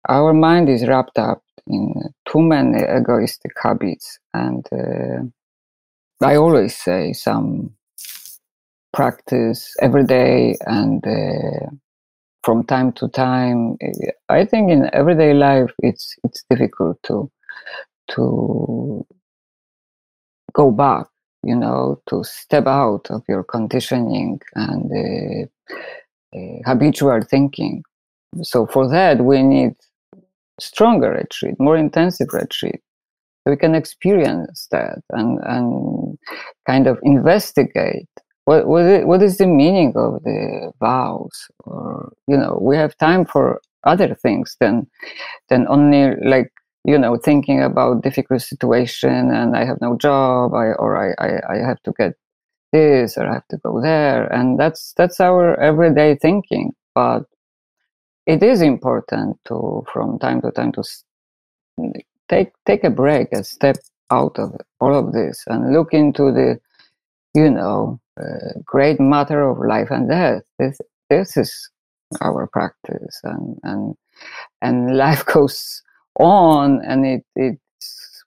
Our 0.09 0.33
mind 0.33 0.69
is 0.69 0.87
wrapped 0.87 1.17
up 1.17 1.41
in 1.67 1.93
too 2.29 2.41
many 2.41 2.83
egoistic 2.83 3.53
habits. 3.61 4.19
And 4.33 4.67
uh, 4.71 6.25
I 6.25 6.35
always 6.35 6.75
say 6.75 7.13
some 7.13 7.73
practice 8.93 9.73
every 9.81 10.05
day 10.05 10.55
and 10.67 11.05
uh, 11.05 11.69
from 12.45 12.63
time 12.63 12.93
to 12.93 13.09
time. 13.09 13.75
I 14.29 14.45
think 14.45 14.71
in 14.71 14.89
everyday 14.93 15.33
life, 15.33 15.71
it's 15.79 16.15
it's 16.23 16.45
difficult 16.49 17.01
to 17.03 17.29
to 18.11 19.05
go 20.53 20.71
back, 20.71 21.07
you 21.43 21.55
know, 21.55 21.99
to 22.07 22.23
step 22.23 22.67
out 22.67 23.07
of 23.09 23.23
your 23.27 23.43
conditioning 23.43 24.39
and 24.53 24.91
uh, 24.91 25.77
uh, 26.37 26.59
habitual 26.65 27.21
thinking. 27.23 27.83
So 28.43 28.67
for 28.67 28.87
that, 28.89 29.21
we 29.21 29.41
need 29.41 29.73
stronger 30.59 31.11
retreat, 31.11 31.55
more 31.59 31.77
intensive 31.77 32.27
retreat. 32.31 32.81
We 33.45 33.57
can 33.57 33.75
experience 33.75 34.67
that 34.71 34.99
and, 35.11 35.39
and 35.43 36.17
kind 36.65 36.87
of 36.87 36.99
investigate 37.03 38.09
what, 38.45 38.67
what, 38.67 38.85
is, 38.85 39.05
what 39.05 39.21
is 39.21 39.37
the 39.37 39.47
meaning 39.47 39.93
of 39.95 40.23
the 40.23 40.71
vows? 40.79 41.47
Or 41.65 42.13
you 42.27 42.37
know 42.37 42.57
we 42.61 42.77
have 42.77 42.97
time 42.97 43.25
for 43.25 43.61
other 43.83 44.15
things 44.15 44.55
than 44.59 44.87
than 45.49 45.67
only 45.67 46.15
like 46.25 46.51
you 46.85 46.97
know 46.97 47.17
thinking 47.17 47.61
about 47.61 48.01
difficult 48.01 48.41
situation 48.41 49.31
and 49.31 49.55
i 49.55 49.63
have 49.63 49.79
no 49.81 49.95
job 49.97 50.53
I, 50.53 50.73
or 50.73 50.97
I, 50.97 51.13
I, 51.23 51.55
I 51.55 51.57
have 51.57 51.81
to 51.83 51.93
get 51.97 52.13
this 52.71 53.17
or 53.17 53.27
i 53.27 53.33
have 53.33 53.47
to 53.49 53.57
go 53.57 53.81
there. 53.81 54.31
And 54.33 54.59
that's 54.59 54.93
that's 54.97 55.19
our 55.19 55.59
everyday 55.59 56.15
thinking. 56.15 56.71
But 56.93 57.23
it 58.25 58.41
is 58.43 58.61
important 58.61 59.37
to 59.45 59.85
from 59.91 60.19
time 60.19 60.41
to 60.41 60.51
time 60.51 60.71
to 60.73 60.83
take 62.29 62.51
take 62.65 62.83
a 62.83 62.89
break 62.89 63.29
and 63.31 63.45
step 63.45 63.77
out 64.11 64.37
of 64.39 64.49
all 64.79 64.95
of 64.95 65.13
this 65.13 65.43
and 65.47 65.73
look 65.73 65.93
into 65.93 66.31
the 66.31 66.59
you 67.35 67.49
know 67.49 67.99
uh, 68.19 68.59
great 68.65 68.99
matter 68.99 69.47
of 69.47 69.59
life 69.59 69.91
and 69.91 70.09
death. 70.09 70.41
This 70.57 70.77
this 71.09 71.37
is 71.37 71.69
our 72.21 72.47
practice 72.47 73.19
and 73.23 73.57
and 73.63 73.95
and 74.61 74.97
life 75.05 75.25
goes 75.25 75.81
on 76.19 76.81
and 76.85 77.05
it 77.05 77.25
it's 77.35 78.23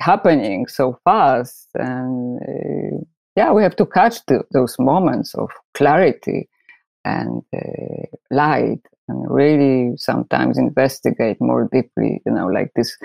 happening 0.00 0.66
so 0.68 0.98
fast 1.04 1.68
and 1.74 2.40
uh, 2.42 3.04
yeah 3.34 3.50
we 3.52 3.62
have 3.62 3.74
to 3.74 3.84
catch 3.84 4.24
the, 4.26 4.42
those 4.52 4.76
moments 4.78 5.34
of 5.34 5.50
clarity 5.74 6.48
and 7.04 7.42
uh, 7.56 8.06
light 8.30 8.80
and 9.08 9.30
really 9.30 9.96
sometimes 9.96 10.58
investigate 10.58 11.40
more 11.40 11.68
deeply 11.72 12.20
you 12.24 12.32
know 12.32 12.46
like 12.46 12.70
this 12.76 12.96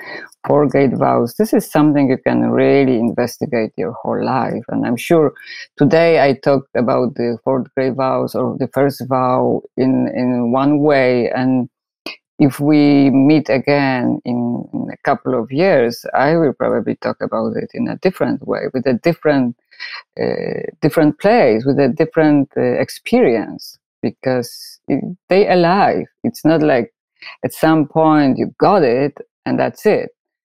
four 0.48 0.68
gate 0.68 0.96
vows. 0.98 1.36
This 1.36 1.54
is 1.54 1.70
something 1.70 2.10
you 2.10 2.18
can 2.18 2.52
really 2.52 2.98
investigate 2.98 3.72
your 3.78 3.94
whole 3.94 4.24
life. 4.24 4.64
And 4.70 4.86
i'm 4.86 4.98
sure 4.98 5.34
today 5.78 6.20
i 6.22 6.34
talked 6.34 6.76
about 6.76 7.16
the 7.16 7.38
fourth 7.44 7.68
gate 7.76 7.96
vows 7.96 8.36
or 8.36 8.58
the 8.58 8.68
first 8.68 9.02
vow 9.08 9.62
in 9.78 10.10
in 10.14 10.52
one 10.52 10.80
way. 10.80 11.30
And 11.32 11.70
if 12.40 12.60
we 12.60 13.10
meet 13.10 13.48
again 13.50 14.20
in, 14.26 14.68
in 14.74 14.90
a 14.92 14.98
couple 15.04 15.40
of 15.40 15.52
years 15.52 16.06
i 16.14 16.36
will 16.36 16.54
probably 16.54 16.96
talk 16.96 17.18
about 17.22 17.56
it 17.56 17.70
in 17.74 17.88
a 17.88 17.98
different 17.98 18.46
way 18.48 18.64
with 18.74 18.86
a 18.88 18.94
different 19.04 19.56
uh, 20.20 20.62
different 20.82 21.20
place 21.20 21.64
with 21.66 21.80
a 21.80 21.90
different 21.90 22.50
uh, 22.58 22.62
experience 22.62 23.78
because 24.04 24.80
it, 24.88 25.04
they 25.30 25.50
alive. 25.50 26.06
It's 26.24 26.46
not 26.46 26.62
like 26.62 26.94
at 27.44 27.54
some 27.54 27.88
point 27.88 28.38
you 28.38 28.54
got 28.60 28.84
it 28.84 29.18
and 29.48 29.60
that's 29.60 29.86
it. 29.88 30.10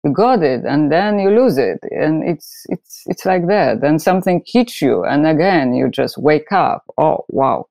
You 0.05 0.12
got 0.12 0.45
it 0.45 0.64
and 0.64 0.93
then 0.93 1.19
you 1.19 1.31
lose 1.31 1.59
it, 1.59 1.81
and 1.90 2.23
it's 2.23 2.64
it's 2.69 3.02
it's 3.07 3.26
like 3.26 3.49
that. 3.49 3.81
Then 3.81 3.99
something 3.99 4.45
hits 4.47 4.81
you, 4.81 5.02
and 5.05 5.26
again 5.26 5.75
you 5.75 5.88
just 5.90 6.17
wake 6.17 6.52
up. 6.52 6.85
Oh 6.97 7.25
wow! 7.28 7.67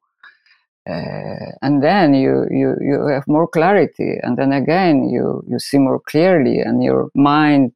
Uh, 0.90 1.52
and 1.62 1.84
then 1.84 2.14
you, 2.14 2.46
you 2.50 2.76
you 2.82 3.08
have 3.08 3.24
more 3.28 3.48
clarity, 3.48 4.18
and 4.24 4.38
then 4.38 4.52
again 4.52 5.10
you 5.10 5.44
you 5.48 5.60
see 5.60 5.78
more 5.78 6.00
clearly, 6.00 6.60
and 6.60 6.84
your 6.84 7.10
mind 7.16 7.72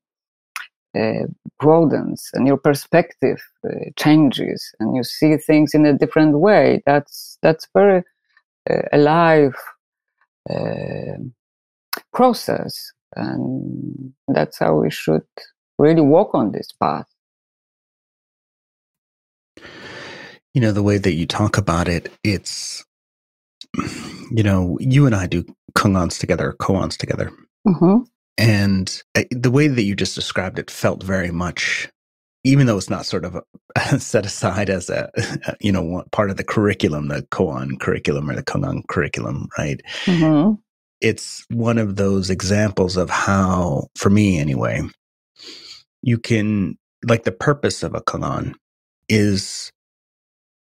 uh, 0.98 1.26
broadens 1.60 2.30
and 2.34 2.48
your 2.48 2.58
perspective 2.58 3.42
uh, 3.66 3.90
changes 3.98 4.74
and 4.80 4.96
you 4.96 5.04
see 5.04 5.38
things 5.38 5.74
in 5.74 5.86
a 5.86 5.98
different 5.98 6.40
way 6.40 6.82
that's 6.86 7.38
that's 7.42 7.68
very 7.74 8.04
uh, 8.70 8.82
alive 8.92 9.56
uh, 10.50 11.18
process. 12.14 12.92
And 13.16 14.14
that's 14.28 14.60
how 14.60 14.76
we 14.76 14.90
should 14.90 15.28
really 15.78 16.02
walk 16.02 16.34
on 16.34 16.52
this 16.52 16.72
path. 16.80 17.06
You 20.54 20.62
know 20.62 20.72
the 20.72 20.84
way 20.84 20.98
that 20.98 21.14
you 21.14 21.26
talk 21.26 21.58
about 21.58 21.88
it 21.88 22.12
it's 22.26 22.84
you 24.32 24.44
know 24.44 24.78
you 24.82 25.06
and 25.06 25.16
i 25.16 25.26
do 25.26 25.46
kongans 25.78 26.20
together 26.20 26.54
koans 26.60 26.98
together. 26.98 27.32
Mm-hmm. 27.66 28.00
And 28.38 29.02
uh, 29.16 29.24
the 29.32 29.52
way 29.52 29.68
that 29.68 29.84
you 29.84 29.96
just 29.96 30.16
described 30.16 30.60
it 30.60 30.72
felt 30.72 31.04
very 31.04 31.32
much, 31.32 31.90
even 32.44 32.66
though 32.66 32.78
it's 32.78 32.90
not 32.90 33.06
sort 33.06 33.26
of 33.26 33.38
set 34.00 34.26
aside 34.26 34.70
as 34.70 34.90
a, 34.90 35.10
you 35.62 35.72
know, 35.72 36.04
part 36.12 36.30
of 36.30 36.38
the 36.38 36.44
curriculum, 36.44 37.08
the 37.08 37.24
koan 37.24 37.80
curriculum 37.80 38.30
or 38.30 38.36
the 38.36 38.44
Kongan 38.44 38.88
curriculum, 38.88 39.48
right? 39.58 39.82
Mm-hmm. 40.06 40.56
It's 41.02 41.46
one 41.50 41.78
of 41.78 41.96
those 41.96 42.30
examples 42.30 42.96
of 42.96 43.10
how, 43.10 43.88
for 43.96 44.10
me 44.10 44.40
anyway, 44.40 44.84
you 46.02 46.18
can, 46.18 46.78
like 47.08 47.24
the 47.24 47.32
purpose 47.32 47.84
of 47.84 47.96
a 47.96 48.02
Kongan 48.02 48.54
is 49.10 49.72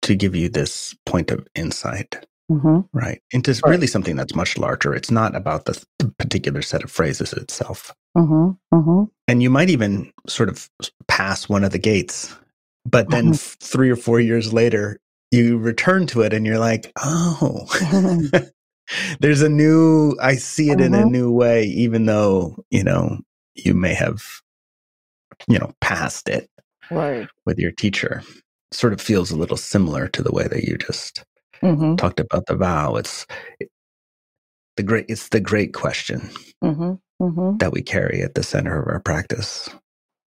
to 0.02 0.14
give 0.14 0.36
you 0.36 0.48
this 0.48 0.94
point 1.06 1.30
of 1.30 1.46
insight 1.54 2.26
Mm-hmm. 2.50 2.80
Right. 2.92 3.20
Into 3.32 3.52
right. 3.52 3.70
really 3.70 3.86
something 3.86 4.16
that's 4.16 4.34
much 4.34 4.56
larger. 4.56 4.94
It's 4.94 5.10
not 5.10 5.36
about 5.36 5.66
the, 5.66 5.84
particular 6.18 6.62
set 6.62 6.82
of 6.82 6.90
phrases 6.90 7.32
itself. 7.32 7.94
Mm-hmm. 8.16 8.76
Mm-hmm. 8.76 9.04
And 9.26 9.42
you 9.42 9.50
might 9.50 9.70
even 9.70 10.12
sort 10.26 10.48
of 10.48 10.68
pass 11.06 11.48
one 11.48 11.64
of 11.64 11.72
the 11.72 11.78
gates, 11.78 12.34
but 12.86 13.10
then 13.10 13.32
mm-hmm. 13.32 13.56
three 13.60 13.90
or 13.90 13.96
four 13.96 14.20
years 14.20 14.52
later, 14.52 14.98
you 15.30 15.58
return 15.58 16.06
to 16.08 16.22
it 16.22 16.32
and 16.32 16.46
you're 16.46 16.58
like, 16.58 16.90
oh, 17.02 17.66
there's 19.20 19.42
a 19.42 19.48
new, 19.48 20.16
I 20.20 20.36
see 20.36 20.70
it 20.70 20.80
in 20.80 20.94
a 20.94 20.98
mm-hmm. 20.98 21.10
new 21.10 21.30
way, 21.30 21.64
even 21.64 22.06
though, 22.06 22.56
you 22.70 22.82
know, 22.82 23.18
you 23.54 23.74
may 23.74 23.94
have, 23.94 24.22
you 25.46 25.58
know, 25.58 25.72
passed 25.80 26.28
it 26.28 26.48
right. 26.90 27.28
with 27.44 27.58
your 27.58 27.72
teacher. 27.72 28.22
Sort 28.70 28.92
of 28.92 29.00
feels 29.00 29.30
a 29.30 29.36
little 29.36 29.56
similar 29.56 30.08
to 30.08 30.22
the 30.22 30.32
way 30.32 30.46
that 30.46 30.64
you 30.64 30.76
just 30.76 31.24
mm-hmm. 31.62 31.96
talked 31.96 32.20
about 32.20 32.46
the 32.46 32.56
vow. 32.56 32.96
It's 32.96 33.26
the 34.76 34.82
great. 34.82 35.06
It's 35.08 35.28
the 35.28 35.40
great 35.40 35.74
question 35.74 36.20
mm-hmm. 36.62 36.94
Mm-hmm. 37.22 37.56
that 37.58 37.72
we 37.72 37.82
carry 37.82 38.22
at 38.22 38.34
the 38.34 38.42
center 38.42 38.80
of 38.80 38.88
our 38.88 39.00
practice. 39.00 39.68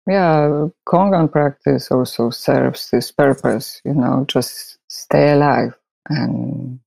Yeah, 0.08 0.68
Kongan 0.88 1.32
practice 1.32 1.92
also 1.92 2.32
serves 2.32 2.90
this 2.90 3.12
purpose. 3.12 3.82
You 3.86 3.94
know, 3.94 4.26
just 4.28 4.80
stay 4.90 5.32
alive 5.32 5.78
and 6.10 6.80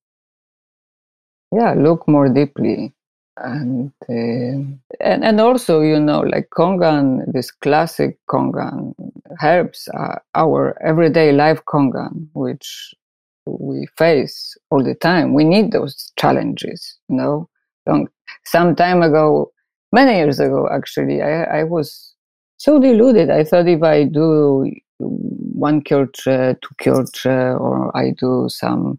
yeah, 1.53 1.75
look 1.75 2.09
more 2.09 2.29
deeply 2.29 2.93
and 3.37 3.93
uh, 4.09 4.79
and 5.01 5.25
and 5.25 5.41
also 5.41 5.81
you 5.81 5.99
know 5.99 6.21
like 6.21 6.49
kongan 6.51 7.21
this 7.33 7.51
classic 7.51 8.19
kongan 8.29 8.95
helps 9.41 9.89
uh, 9.89 10.17
our 10.35 10.79
everyday 10.83 11.33
life 11.33 11.61
kongan 11.67 12.29
which 12.35 12.95
we 13.47 13.87
face 13.97 14.57
all 14.71 14.83
the 14.83 14.95
time. 14.95 15.35
We 15.35 15.45
need 15.45 15.73
those 15.73 16.13
challenges, 16.17 16.99
you 17.09 17.17
know. 17.17 17.49
Long, 17.87 18.09
some 18.47 18.75
time 18.75 19.03
ago, 19.03 19.53
many 19.93 20.17
years 20.17 20.41
ago, 20.41 20.69
actually, 20.73 21.23
I, 21.23 21.61
I 21.61 21.65
was 21.65 22.15
so 22.57 22.79
deluded. 22.79 23.31
I 23.31 23.45
thought 23.45 23.69
if 23.69 23.83
I 23.83 24.05
do 24.05 24.71
one 24.99 25.83
Kyol 25.83 26.09
Che, 26.15 26.57
two 26.63 26.75
Kyol 26.81 27.13
Che, 27.13 27.31
or 27.31 27.95
I 27.97 28.13
do 28.19 28.47
some, 28.49 28.99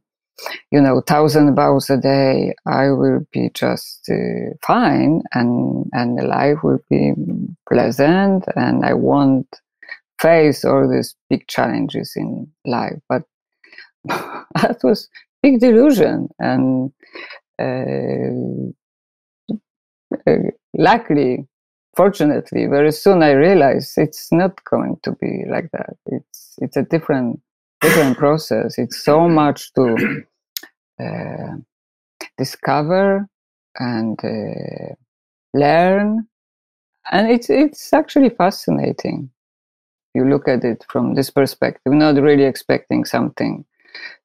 you 0.72 0.82
know, 0.82 1.02
thousand 1.02 1.56
vows 1.56 1.90
a 1.90 1.98
day, 1.98 2.54
I 2.68 2.92
will 2.92 3.22
be 3.32 3.50
just 3.54 4.08
uh, 4.12 4.54
fine, 4.66 5.24
and 5.34 5.86
and 5.94 6.28
life 6.28 6.58
will 6.64 6.80
be 6.90 7.14
pleasant, 7.68 8.46
and 8.56 8.86
I 8.86 8.94
won't 8.94 9.48
face 10.20 10.64
all 10.64 10.88
these 10.90 11.16
big 11.30 11.48
challenges 11.48 12.14
in 12.16 12.48
life. 12.66 13.00
But 13.10 13.24
that 14.62 14.80
was 14.84 15.10
big 15.42 15.60
delusion 15.60 16.28
and 16.40 16.92
uh, 17.62 18.72
uh, 20.28 20.50
luckily 20.78 21.48
fortunately 21.96 22.66
very 22.68 22.92
soon 22.92 23.24
i 23.24 23.32
realized 23.32 23.98
it's 23.98 24.32
not 24.32 24.64
going 24.66 24.98
to 25.04 25.12
be 25.14 25.46
like 25.50 25.70
that. 25.72 25.96
It's 26.08 26.56
it's 26.60 26.78
a 26.78 26.84
different 26.84 27.40
different 27.82 28.18
process. 28.18 28.78
It's 28.78 29.04
so 29.04 29.28
much 29.30 29.74
to 29.74 29.96
uh, 31.04 31.56
discover 32.38 33.28
and 33.78 34.20
uh, 34.24 34.96
learn. 35.54 36.28
And 37.12 37.30
it's 37.30 37.50
it's 37.50 37.94
actually 37.94 38.30
fascinating. 38.30 39.30
You 40.14 40.26
look 40.26 40.48
at 40.48 40.64
it 40.64 40.86
from 40.90 41.14
this 41.14 41.30
perspective 41.30 41.94
not 41.94 42.16
really 42.16 42.46
expecting 42.46 43.06
something 43.06 43.66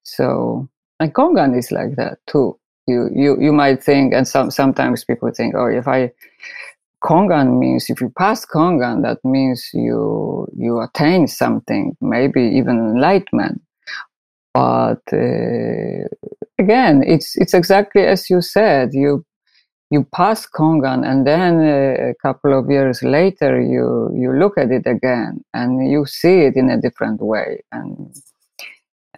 so, 0.03 0.69
and 0.99 1.15
Kongan 1.15 1.57
is 1.57 1.71
like 1.71 1.97
that 1.97 2.19
too. 2.27 2.59
You, 2.87 3.09
you, 3.15 3.41
you 3.41 3.53
might 3.53 3.83
think, 3.83 4.13
and 4.13 4.27
some, 4.27 4.51
sometimes 4.51 5.05
people 5.05 5.31
think, 5.33 5.55
oh, 5.55 5.67
if 5.67 5.87
I 5.87 6.13
Kongan 7.03 7.59
means 7.59 7.89
if 7.89 8.01
you 8.01 8.13
pass 8.19 8.45
Kongan, 8.45 9.03
that 9.03 9.25
means 9.25 9.71
you 9.73 10.47
you 10.57 10.81
attain 10.81 11.27
something, 11.27 11.97
maybe 12.01 12.43
even 12.43 12.77
enlightenment. 12.77 13.63
But 14.53 15.01
uh, 15.13 16.05
again, 16.59 17.03
it's 17.07 17.37
it's 17.37 17.55
exactly 17.55 18.03
as 18.05 18.29
you 18.29 18.43
said. 18.43 18.91
You 18.93 19.25
you 19.91 20.05
pass 20.15 20.47
Kongan, 20.47 21.05
and 21.07 21.27
then 21.27 21.61
uh, 21.61 22.11
a 22.11 22.15
couple 22.21 22.57
of 22.59 22.71
years 22.71 23.03
later, 23.03 23.61
you 23.61 24.11
you 24.15 24.33
look 24.33 24.59
at 24.59 24.71
it 24.71 24.87
again, 24.87 25.43
and 25.55 25.91
you 25.91 26.05
see 26.05 26.41
it 26.41 26.57
in 26.57 26.69
a 26.71 26.81
different 26.81 27.21
way. 27.23 27.63
And, 27.73 28.15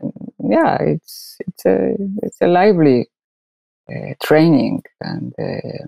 and 0.01 0.13
yeah, 0.53 0.77
it's 0.83 1.39
it's 1.47 1.65
a 1.65 1.95
it's 2.23 2.41
a 2.43 2.47
lively 2.47 3.09
uh, 3.89 4.13
training 4.23 4.83
and 5.01 5.33
uh, 5.39 5.87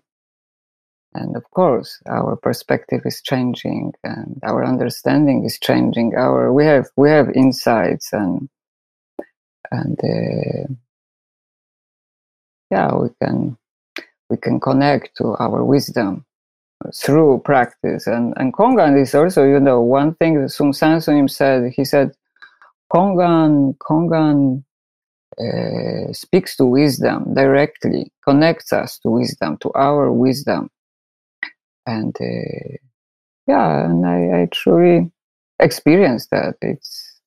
and 1.12 1.36
of 1.36 1.44
course 1.50 2.00
our 2.08 2.34
perspective 2.36 3.02
is 3.04 3.20
changing 3.20 3.92
and 4.04 4.40
our 4.42 4.64
understanding 4.64 5.44
is 5.44 5.58
changing. 5.58 6.14
Our 6.16 6.50
we 6.50 6.64
have 6.64 6.86
we 6.96 7.10
have 7.10 7.28
insights 7.34 8.10
and 8.14 8.48
and 9.70 9.98
uh, 10.02 10.72
yeah 12.70 12.94
we 12.94 13.10
can 13.20 13.58
we 14.30 14.38
can 14.38 14.58
connect 14.60 15.14
to 15.18 15.36
our 15.44 15.62
wisdom 15.62 16.24
through 16.96 17.42
practice. 17.44 18.06
And 18.06 18.32
and 18.38 18.54
kongan 18.54 18.98
is 18.98 19.14
also 19.14 19.44
you 19.44 19.60
know 19.60 19.82
one 19.82 20.14
thing 20.14 20.40
that 20.40 20.48
Seung 20.48 20.74
Sahn 20.74 21.00
Sunim 21.04 21.28
said 21.28 21.70
he 21.76 21.84
said 21.84 22.16
kongan 22.94 23.74
kongan 23.78 24.62
uh, 25.40 26.12
speaks 26.12 26.56
to 26.56 26.64
wisdom 26.64 27.34
directly, 27.34 28.12
connects 28.22 28.72
us 28.72 28.98
to 29.00 29.10
wisdom, 29.10 29.56
to 29.58 29.72
our 29.74 30.12
wisdom. 30.12 30.70
And 31.86 32.16
uh, 32.20 32.76
yeah, 33.46 33.84
and 33.84 34.06
I, 34.06 34.42
I 34.42 34.48
truly 34.52 35.10
experienced 35.58 36.30
that. 36.30 36.54
It's 36.62 37.20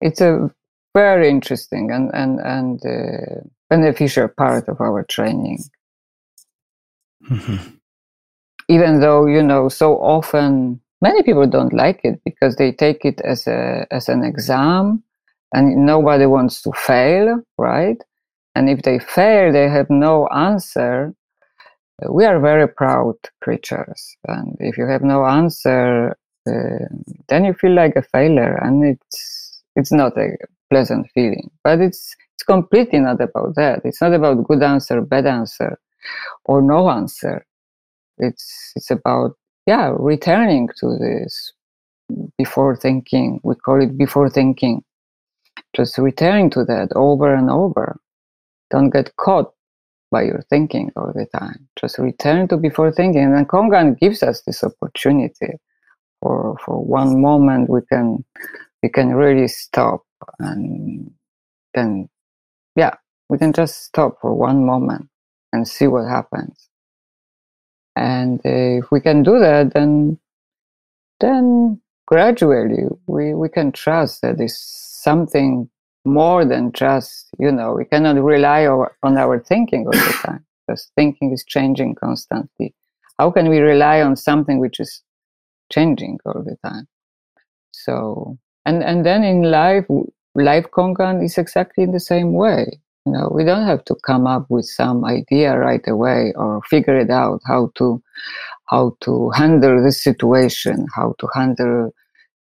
it's 0.00 0.20
a 0.20 0.50
very 0.94 1.28
interesting 1.28 1.90
and 1.90 2.10
and 2.12 2.38
and 2.40 2.84
uh, 2.84 3.40
beneficial 3.70 4.28
part 4.28 4.68
of 4.68 4.80
our 4.80 5.04
training. 5.04 5.58
Mm-hmm. 7.30 7.74
Even 8.68 9.00
though 9.00 9.26
you 9.26 9.42
know, 9.42 9.68
so 9.68 9.96
often 9.96 10.80
many 11.00 11.22
people 11.22 11.46
don't 11.46 11.72
like 11.72 12.00
it 12.04 12.20
because 12.24 12.56
they 12.56 12.72
take 12.72 13.04
it 13.04 13.20
as 13.22 13.46
a 13.46 13.86
as 13.90 14.08
an 14.08 14.24
exam 14.24 15.02
and 15.52 15.86
nobody 15.86 16.26
wants 16.26 16.62
to 16.62 16.72
fail, 16.72 17.40
right? 17.56 18.02
And 18.54 18.68
if 18.68 18.82
they 18.82 18.98
fail, 18.98 19.52
they 19.52 19.68
have 19.68 19.88
no 19.90 20.26
answer. 20.28 21.14
We 22.08 22.24
are 22.24 22.38
very 22.38 22.68
proud 22.68 23.16
creatures, 23.42 24.16
and 24.28 24.56
if 24.60 24.78
you 24.78 24.86
have 24.86 25.02
no 25.02 25.26
answer, 25.26 26.16
uh, 26.46 26.86
then 27.28 27.44
you 27.44 27.54
feel 27.54 27.74
like 27.74 27.96
a 27.96 28.02
failure, 28.02 28.56
and 28.62 28.84
it's 28.84 29.62
it's 29.74 29.92
not 29.92 30.16
a 30.16 30.36
pleasant 30.70 31.08
feeling. 31.12 31.50
But 31.64 31.80
it's 31.80 32.14
it's 32.34 32.44
completely 32.44 33.00
not 33.00 33.20
about 33.20 33.56
that. 33.56 33.80
It's 33.84 34.00
not 34.00 34.14
about 34.14 34.44
good 34.46 34.62
answer, 34.62 35.00
bad 35.00 35.26
answer, 35.26 35.78
or 36.44 36.62
no 36.62 36.88
answer. 36.90 37.44
It's 38.18 38.72
it's 38.76 38.90
about 38.90 39.36
yeah, 39.68 39.94
returning 39.98 40.70
to 40.80 40.96
this 40.98 41.52
before 42.38 42.74
thinking. 42.74 43.38
We 43.44 43.54
call 43.54 43.82
it 43.82 43.98
before 43.98 44.30
thinking 44.30 44.82
just 45.76 45.98
returning 45.98 46.48
to 46.50 46.64
that 46.64 46.88
over 46.96 47.34
and 47.34 47.50
over. 47.50 48.00
Don't 48.70 48.88
get 48.90 49.14
caught 49.16 49.52
by 50.10 50.22
your 50.22 50.42
thinking 50.48 50.90
all 50.96 51.12
the 51.14 51.26
time. 51.38 51.68
Just 51.78 51.98
return 51.98 52.48
to 52.48 52.56
before 52.56 52.90
thinking. 52.90 53.24
And 53.24 53.46
Kongan 53.46 53.98
gives 54.00 54.22
us 54.22 54.40
this 54.46 54.64
opportunity 54.64 55.58
for 56.22 56.56
for 56.64 56.82
one 56.82 57.20
moment 57.20 57.68
we 57.68 57.80
can 57.92 58.24
we 58.82 58.88
can 58.88 59.14
really 59.14 59.48
stop 59.48 60.02
and 60.38 61.10
then 61.74 62.08
yeah, 62.74 62.94
we 63.28 63.36
can 63.36 63.52
just 63.52 63.84
stop 63.84 64.18
for 64.20 64.34
one 64.34 64.64
moment 64.64 65.08
and 65.52 65.68
see 65.68 65.86
what 65.86 66.08
happens. 66.08 66.67
And 67.98 68.40
if 68.44 68.92
we 68.92 69.00
can 69.00 69.24
do 69.24 69.40
that, 69.40 69.74
then 69.74 70.18
then 71.18 71.80
gradually 72.06 72.84
we, 73.06 73.34
we 73.34 73.48
can 73.48 73.72
trust 73.72 74.22
that 74.22 74.38
this 74.38 74.56
something 74.56 75.68
more 76.04 76.44
than 76.44 76.70
just 76.72 77.28
you 77.40 77.50
know 77.50 77.74
we 77.74 77.84
cannot 77.84 78.22
rely 78.22 78.66
on 78.66 79.18
our 79.18 79.40
thinking 79.40 79.84
all 79.86 79.92
the 79.92 80.18
time. 80.24 80.44
Because 80.66 80.92
thinking 80.94 81.32
is 81.32 81.44
changing 81.44 81.96
constantly. 81.96 82.74
How 83.18 83.30
can 83.30 83.48
we 83.48 83.58
rely 83.58 84.00
on 84.02 84.14
something 84.16 84.60
which 84.60 84.78
is 84.78 85.02
changing 85.72 86.18
all 86.24 86.44
the 86.44 86.56
time? 86.62 86.86
So 87.72 88.38
and 88.64 88.84
and 88.84 89.04
then 89.04 89.24
in 89.24 89.42
life 89.42 89.86
life 90.36 90.66
kongan 90.70 91.24
is 91.24 91.36
exactly 91.36 91.82
in 91.82 91.90
the 91.90 92.06
same 92.12 92.32
way 92.32 92.80
you 93.08 93.14
know 93.14 93.30
we 93.34 93.44
don't 93.44 93.66
have 93.66 93.84
to 93.84 93.94
come 94.06 94.26
up 94.26 94.46
with 94.48 94.66
some 94.66 95.04
idea 95.04 95.58
right 95.58 95.86
away 95.88 96.32
or 96.36 96.62
figure 96.62 96.98
it 96.98 97.10
out 97.10 97.40
how 97.46 97.70
to 97.74 98.02
how 98.66 98.94
to 99.00 99.30
handle 99.30 99.82
this 99.82 100.02
situation 100.02 100.86
how 100.94 101.14
to 101.18 101.26
handle 101.34 101.92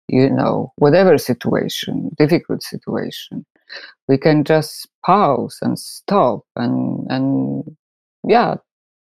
you 0.08 0.30
know, 0.30 0.72
whatever 0.78 1.18
situation, 1.18 2.12
difficult 2.18 2.64
situation, 2.64 3.46
we 4.08 4.18
can 4.18 4.44
just 4.44 4.88
pause 5.06 5.58
and 5.62 5.78
stop 5.78 6.42
and 6.56 7.06
and 7.10 7.76
yeah, 8.26 8.56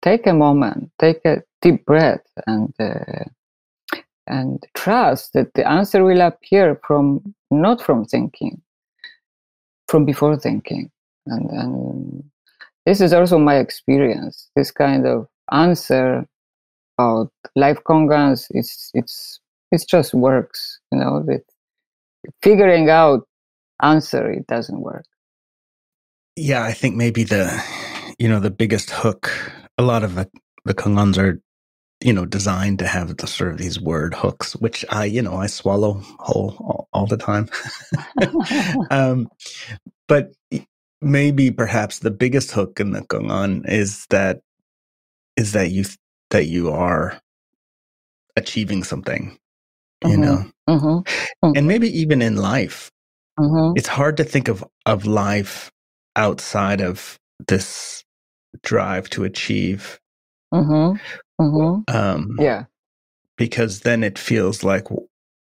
take 0.02 0.26
a 0.26 0.34
moment, 0.34 0.92
take 1.00 1.24
a 1.26 1.44
deep 1.62 1.86
breath, 1.86 2.26
and 2.48 2.74
uh, 2.80 3.26
and 4.26 4.66
trust 4.76 5.34
that 5.34 5.54
the 5.54 5.68
answer 5.68 6.04
will 6.04 6.22
appear 6.22 6.80
from 6.86 7.36
not 7.52 7.82
from 7.82 8.06
thinking, 8.06 8.60
from 9.88 10.06
before 10.06 10.38
thinking, 10.38 10.90
and 11.32 11.50
and 11.50 12.24
this 12.86 13.02
is 13.02 13.14
also 13.14 13.38
my 13.38 13.58
experience. 13.58 14.50
This 14.56 14.72
kind 14.72 15.06
of 15.06 15.28
answer 15.52 16.26
about 16.98 17.32
life 17.56 17.80
kongans, 17.86 18.48
it's 18.52 18.92
it's 18.94 19.40
it 19.72 19.86
just 19.88 20.14
works 20.14 20.80
you 20.92 21.00
know 21.00 21.24
that 21.26 21.42
figuring 22.42 22.90
out 22.90 23.22
answer 23.82 24.30
it 24.32 24.46
doesn't 24.48 24.82
work 24.82 25.06
yeah 26.36 26.64
i 26.64 26.72
think 26.72 26.96
maybe 26.96 27.24
the 27.24 27.64
you 28.18 28.28
know 28.28 28.40
the 28.40 28.52
biggest 28.52 28.90
hook 28.90 29.32
a 29.78 29.84
lot 29.84 30.04
of 30.04 30.16
the 30.16 30.30
the 30.66 30.74
kongans 30.74 31.18
are 31.18 31.42
you 32.02 32.14
know 32.14 32.26
designed 32.26 32.80
to 32.80 32.88
have 32.88 33.16
the 33.18 33.28
sort 33.28 33.52
of 33.52 33.58
these 33.58 33.80
word 33.80 34.14
hooks 34.14 34.56
which 34.58 34.84
i 34.90 35.06
you 35.06 35.22
know 35.22 35.36
i 35.36 35.48
swallow 35.48 36.02
whole 36.20 36.56
all, 36.60 36.88
all 36.94 37.06
the 37.06 37.18
time 37.18 37.48
um 38.92 39.28
but 40.08 40.32
maybe 41.02 41.52
perhaps 41.52 42.00
the 42.00 42.12
biggest 42.12 42.52
hook 42.52 42.80
in 42.80 42.92
the 42.92 43.02
kongan 43.02 43.68
is 43.70 44.06
that 44.10 44.42
is 45.38 45.54
that 45.54 45.72
you 45.72 45.86
that 46.30 46.46
you 46.46 46.70
are 46.72 47.20
achieving 48.36 48.84
something 48.84 49.38
you 50.04 50.12
mm-hmm. 50.12 50.22
know 50.22 50.46
mm-hmm. 50.70 50.88
mm-hmm. 50.88 51.58
and 51.58 51.68
maybe 51.68 51.88
even 51.88 52.22
in 52.22 52.36
life 52.36 52.92
mm-hmm. 53.40 53.78
it's 53.78 53.88
hard 53.88 54.18
to 54.18 54.24
think 54.24 54.48
of 54.48 54.64
of 54.86 55.06
life 55.06 55.72
outside 56.16 56.82
of 56.82 57.18
this 57.48 58.04
drive 58.64 59.10
to 59.10 59.24
achieve 59.24 60.00
mm-hmm. 60.54 60.98
Mm-hmm. 61.42 61.96
um 61.96 62.36
yeah 62.40 62.66
because 63.38 63.82
then 63.82 64.04
it 64.04 64.20
feels 64.20 64.64
like 64.64 64.88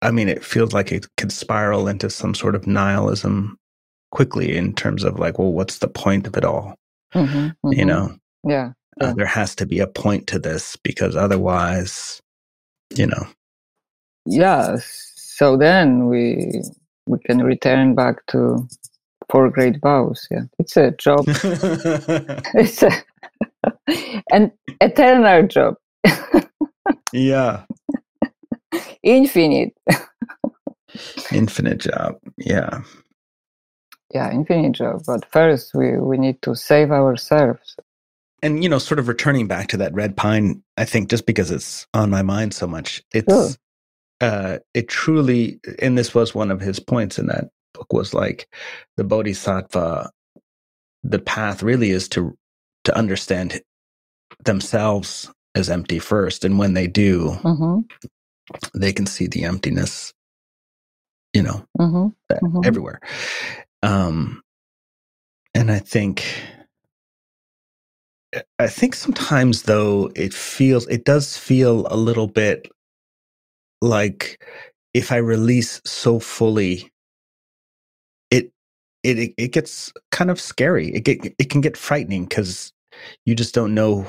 i 0.01 0.09
mean 0.09 0.29
it 0.29 0.43
feels 0.43 0.73
like 0.73 0.91
it 0.91 1.07
could 1.17 1.31
spiral 1.31 1.87
into 1.87 2.09
some 2.09 2.33
sort 2.33 2.55
of 2.55 2.65
nihilism 2.65 3.57
quickly 4.15 4.55
in 4.55 4.73
terms 4.73 5.03
of 5.03 5.19
like 5.19 5.37
well 5.37 5.51
what's 5.51 5.79
the 5.79 5.89
point 5.89 6.25
of 6.25 6.37
it 6.37 6.45
all? 6.45 6.75
You 7.13 7.85
know? 7.85 8.15
Yeah, 8.47 8.71
yeah. 9.01 9.07
Uh, 9.09 9.13
there 9.13 9.25
has 9.25 9.55
to 9.55 9.65
be 9.65 9.79
a 9.79 9.87
point 9.87 10.25
to 10.27 10.39
this 10.39 10.77
because 10.77 11.17
otherwise 11.17 12.21
you 12.95 13.07
know. 13.07 13.27
Yeah 14.25 14.77
so 14.79 15.57
then 15.57 16.07
we 16.07 16.61
we 17.07 17.19
can 17.25 17.43
return 17.43 17.93
back 17.93 18.25
to 18.27 18.65
four 19.29 19.49
great 19.49 19.81
vows. 19.81 20.27
Yeah 20.31 20.45
it's 20.59 20.77
a 20.77 20.91
job. 20.91 21.25
It's 22.55 22.81
a 22.83 22.91
an 24.31 24.51
eternal 24.79 25.45
job. 25.47 25.75
Yeah. 27.11 27.63
Infinite. 29.03 29.73
Infinite 31.31 31.79
job 31.79 32.15
yeah 32.37 32.81
yeah 34.13 34.31
infinite 34.31 34.73
job 34.73 35.01
but 35.05 35.25
first 35.31 35.73
we 35.73 35.97
we 35.97 36.17
need 36.17 36.41
to 36.41 36.55
save 36.55 36.91
ourselves 36.91 37.75
and 38.43 38.63
you 38.63 38.69
know 38.69 38.79
sort 38.79 38.99
of 38.99 39.07
returning 39.07 39.47
back 39.47 39.67
to 39.67 39.77
that 39.77 39.93
red 39.93 40.15
pine 40.17 40.61
i 40.77 40.85
think 40.85 41.09
just 41.09 41.25
because 41.25 41.51
it's 41.51 41.87
on 41.93 42.09
my 42.09 42.21
mind 42.21 42.53
so 42.53 42.67
much 42.67 43.03
it's 43.13 43.31
sure 43.33 43.49
uh, 44.21 44.57
it 44.73 44.87
truly, 44.87 45.59
and 45.79 45.97
this 45.97 46.15
was 46.15 46.33
one 46.33 46.51
of 46.51 46.59
his 46.61 46.79
points 46.79 47.19
in 47.19 47.27
that 47.27 47.45
book, 47.73 47.91
was 47.93 48.13
like 48.13 48.47
the 48.97 49.03
bodhisattva. 49.03 50.09
The 51.03 51.19
path 51.19 51.61
really 51.63 51.91
is 51.91 52.07
to 52.09 52.37
to 52.85 52.97
understand 52.97 53.61
themselves 54.45 55.31
as 55.55 55.69
empty 55.69 55.99
first. 55.99 56.45
And 56.45 56.59
when 56.59 56.73
they 56.73 56.87
do, 56.87 57.31
mm-hmm. 57.43 57.81
they 58.79 58.93
can 58.93 59.05
see 59.05 59.27
the 59.27 59.43
emptiness, 59.43 60.13
you 61.33 61.43
know, 61.43 61.65
Mm-hmm. 61.79 62.07
Mhm. 62.45 62.65
everywhere. 62.65 62.99
Um, 63.85 64.41
and 65.55 65.71
I 65.71 65.79
think, 65.79 66.25
I 68.59 68.67
think 68.67 68.95
sometimes 68.95 69.63
though 69.63 70.11
it 70.15 70.33
feels, 70.33 70.87
it 70.87 71.05
does 71.05 71.37
feel 71.37 71.87
a 71.91 71.97
little 71.97 72.27
bit 72.27 72.67
like 73.81 74.43
if 74.93 75.13
I 75.13 75.17
release 75.17 75.81
so 75.85 76.19
fully, 76.19 76.91
it 78.31 78.51
it 79.03 79.33
it 79.37 79.53
gets 79.53 79.93
kind 80.11 80.31
of 80.31 80.41
scary. 80.41 80.89
It 80.93 81.01
get 81.05 81.25
it 81.39 81.49
can 81.49 81.61
get 81.61 81.77
frightening 81.77 82.25
because 82.25 82.73
you 83.25 83.35
just 83.35 83.55
don't 83.55 83.73
know 83.75 84.03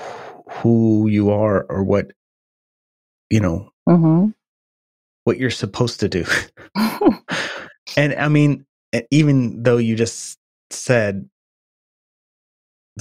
who 0.50 1.08
you 1.08 1.30
are 1.30 1.64
or 1.70 1.84
what 1.84 2.12
you 3.30 3.40
know 3.40 3.70
Mm-hmm. 3.88 4.30
what 5.24 5.38
you're 5.38 5.50
supposed 5.50 6.00
to 6.00 6.08
do. 6.10 6.24
and 7.96 8.14
I 8.14 8.28
mean, 8.28 8.66
even 9.10 9.62
though 9.62 9.78
you 9.78 9.96
just 9.96 10.38
said 10.70 11.28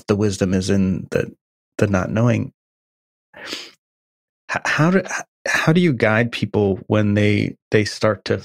the 0.07 0.15
wisdom 0.15 0.53
is 0.53 0.69
in 0.69 1.07
the 1.11 1.33
the 1.77 1.87
not 1.87 2.09
knowing, 2.09 2.53
how 4.47 4.91
do 4.91 5.03
how 5.47 5.73
do 5.73 5.81
you 5.81 5.93
guide 5.93 6.31
people 6.31 6.79
when 6.87 7.13
they 7.13 7.55
they 7.71 7.85
start 7.85 8.25
to 8.25 8.41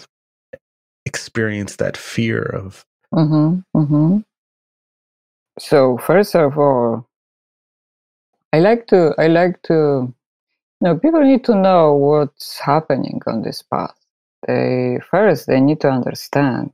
experience 1.06 1.76
that 1.76 1.96
fear 1.96 2.42
of 2.42 2.84
Mm-hmm. 3.14 3.78
Mm-hmm. 3.78 4.18
So 5.58 5.98
first 5.98 6.34
of 6.34 6.56
all, 6.58 7.08
I 8.52 8.60
like 8.60 8.86
to 8.88 9.14
I 9.18 9.26
like 9.26 9.60
to 9.62 9.74
you 9.74 10.14
know 10.80 10.96
people 10.98 11.20
need 11.22 11.44
to 11.44 11.54
know 11.54 11.94
what's 11.94 12.58
happening 12.60 13.20
on 13.26 13.42
this 13.42 13.62
path. 13.62 13.94
They 14.46 14.98
first 15.10 15.46
they 15.46 15.60
need 15.60 15.80
to 15.80 15.90
understand 15.90 16.72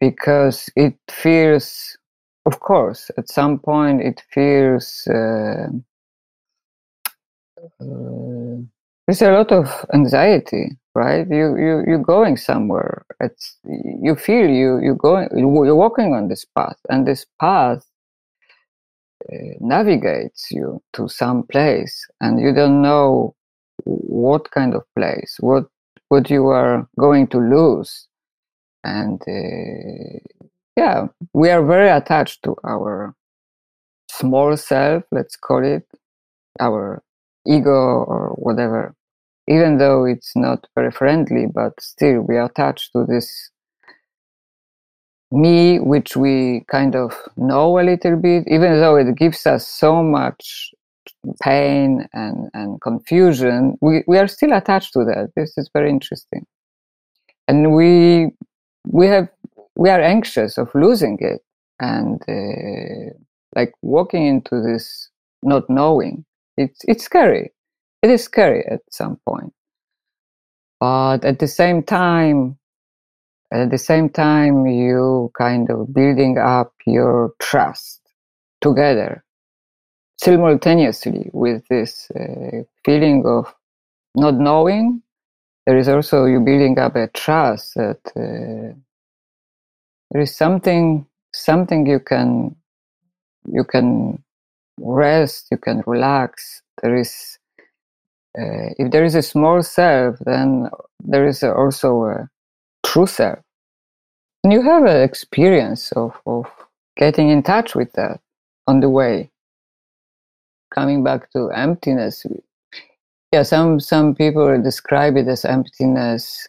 because 0.00 0.70
it 0.76 0.94
feels 1.10 1.96
of 2.46 2.60
course 2.60 3.10
at 3.18 3.28
some 3.28 3.58
point 3.58 4.00
it 4.02 4.22
feels 4.32 5.06
uh, 5.08 5.68
uh, 7.80 8.56
there's 9.06 9.22
a 9.22 9.32
lot 9.32 9.52
of 9.52 9.86
anxiety 9.94 10.76
right? 10.98 11.26
You 11.30 11.56
you 11.56 11.84
you're 11.86 12.08
going 12.14 12.36
somewhere. 12.36 13.04
It's 13.20 13.56
you 13.64 14.16
feel 14.16 14.48
you 14.48 14.80
you 14.82 14.94
going 14.96 15.28
you're 15.36 15.82
walking 15.86 16.14
on 16.14 16.28
this 16.28 16.44
path 16.44 16.78
and 16.88 17.06
this 17.06 17.24
path 17.40 17.84
uh, 19.32 19.54
navigates 19.60 20.50
you 20.50 20.82
to 20.94 21.08
some 21.08 21.44
place 21.44 21.94
and 22.20 22.40
you 22.40 22.52
don't 22.52 22.82
know 22.82 23.34
what 23.84 24.50
kind 24.50 24.74
of 24.74 24.82
place 24.96 25.36
what 25.40 25.64
what 26.08 26.30
you 26.30 26.48
are 26.48 26.88
going 26.98 27.26
to 27.28 27.38
lose 27.38 28.07
and 28.84 29.20
uh, 29.28 30.18
yeah 30.76 31.06
we 31.32 31.50
are 31.50 31.64
very 31.64 31.88
attached 31.90 32.42
to 32.42 32.56
our 32.64 33.14
small 34.10 34.56
self 34.56 35.02
let's 35.12 35.36
call 35.36 35.64
it 35.64 35.86
our 36.60 37.02
ego 37.46 37.70
or 37.70 38.34
whatever. 38.36 38.94
Even 39.48 39.78
though 39.78 40.04
it's 40.04 40.36
not 40.36 40.66
very 40.74 40.90
friendly 40.90 41.46
but 41.46 41.72
still 41.80 42.20
we 42.20 42.36
are 42.36 42.44
attached 42.44 42.92
to 42.92 43.06
this 43.08 43.50
me 45.30 45.78
which 45.78 46.16
we 46.16 46.64
kind 46.70 46.94
of 46.94 47.14
know 47.36 47.78
a 47.78 47.82
little 47.82 48.16
bit 48.16 48.44
even 48.46 48.80
though 48.80 48.96
it 48.96 49.14
gives 49.16 49.46
us 49.46 49.66
so 49.66 50.02
much 50.02 50.70
pain 51.42 52.06
and, 52.14 52.48
and 52.54 52.80
confusion 52.80 53.76
we, 53.80 54.02
we 54.06 54.18
are 54.18 54.28
still 54.28 54.52
attached 54.52 54.92
to 54.92 55.00
that. 55.04 55.30
This 55.36 55.56
is 55.56 55.70
very 55.72 55.90
interesting. 55.90 56.46
And 57.46 57.74
we 57.74 58.30
we 58.90 59.06
have 59.06 59.28
we 59.76 59.90
are 59.90 60.00
anxious 60.00 60.58
of 60.58 60.74
losing 60.74 61.18
it 61.20 61.40
and 61.80 62.20
uh, 62.28 63.14
like 63.54 63.72
walking 63.82 64.26
into 64.26 64.60
this 64.60 65.10
not 65.42 65.68
knowing 65.68 66.24
it's 66.58 66.80
it's 66.88 67.04
scary. 67.04 67.52
It 68.02 68.10
is 68.10 68.24
scary 68.24 68.64
at 68.66 68.80
some 68.90 69.18
point. 69.28 69.52
But 70.80 71.24
at 71.24 71.38
the 71.38 71.46
same 71.46 71.82
time 71.82 72.58
at 73.52 73.70
the 73.70 73.78
same 73.78 74.10
time 74.10 74.66
you 74.66 75.30
kind 75.38 75.70
of 75.70 75.94
building 75.94 76.36
up 76.36 76.72
your 76.86 77.32
trust 77.38 78.00
together 78.60 79.24
simultaneously 80.18 81.30
with 81.32 81.62
this 81.68 82.10
uh, 82.10 82.62
feeling 82.84 83.24
of 83.24 83.54
not 84.16 84.34
knowing 84.34 85.00
there 85.68 85.76
is 85.76 85.86
also 85.86 86.24
you 86.24 86.40
building 86.40 86.78
up 86.78 86.96
a 86.96 87.08
trust 87.08 87.74
that 87.74 88.00
uh, 88.16 88.72
there 90.10 90.22
is 90.22 90.34
something 90.34 91.04
something 91.34 91.86
you 91.86 92.00
can 92.00 92.56
you 93.44 93.64
can 93.64 94.24
rest 94.80 95.48
you 95.50 95.58
can 95.58 95.82
relax. 95.86 96.62
There 96.80 96.96
is 96.96 97.38
uh, 98.38 98.72
if 98.78 98.90
there 98.92 99.04
is 99.04 99.14
a 99.14 99.20
small 99.20 99.62
self 99.62 100.16
then 100.20 100.70
there 101.04 101.26
is 101.26 101.44
also 101.44 102.04
a 102.04 102.30
true 102.86 103.06
self. 103.06 103.40
And 104.44 104.54
you 104.54 104.62
have 104.62 104.84
an 104.84 105.02
experience 105.02 105.92
of, 105.92 106.18
of 106.24 106.46
getting 106.96 107.28
in 107.28 107.42
touch 107.42 107.74
with 107.74 107.92
that 107.92 108.20
on 108.66 108.80
the 108.80 108.88
way. 108.88 109.30
Coming 110.74 111.04
back 111.04 111.30
to 111.32 111.50
emptiness 111.50 112.24
yeah 113.32 113.42
some 113.42 113.80
some 113.80 114.14
people 114.14 114.60
describe 114.62 115.16
it 115.16 115.28
as 115.28 115.44
emptiness. 115.44 116.48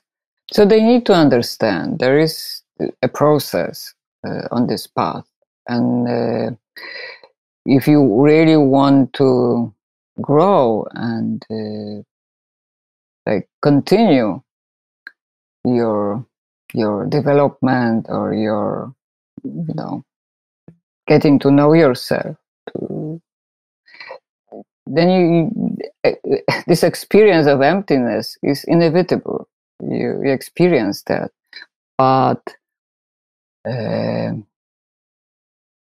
So 0.52 0.65
they 0.65 0.82
need 0.82 1.06
to 1.06 1.13
understand 1.13 2.00
there 2.00 2.20
is 2.20 2.63
a 3.02 3.08
process 3.08 3.94
uh, 4.26 4.48
on 4.52 4.68
this 4.68 4.88
path. 4.88 5.26
And 5.68 6.08
uh, 6.08 6.56
if 7.65 7.88
you 7.88 8.22
really 8.22 8.58
want 8.58 9.13
to 9.13 9.74
grow 10.22 10.88
and 10.94 11.46
uh, 11.52 12.02
like 13.30 13.48
continue 13.62 14.42
your 15.65 16.26
your 16.74 17.06
development 17.08 18.08
or 18.10 18.34
your 18.34 18.94
you 19.44 19.74
know 19.76 20.04
getting 21.08 21.39
to 21.39 21.52
know 21.52 21.74
yourself 21.74 22.38
then 24.88 25.10
you 25.10 25.68
this 26.68 26.84
experience 26.84 27.48
of 27.48 27.62
emptiness 27.62 28.38
is 28.44 28.63
inevitable. 28.65 29.48
You, 29.82 30.22
you 30.24 30.32
experience 30.32 31.04
that. 31.04 31.32
But 31.98 32.42
uh, 33.68 34.34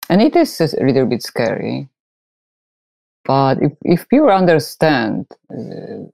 and 0.09 0.23
it 0.23 0.37
is 0.37 0.61
a 0.61 0.85
little 0.85 1.07
bit 1.07 1.23
scary. 1.23 1.89
But 3.25 3.61
if, 3.61 3.73
if 3.83 4.09
people 4.09 4.31
understand 4.31 5.27
uh, 5.51 6.07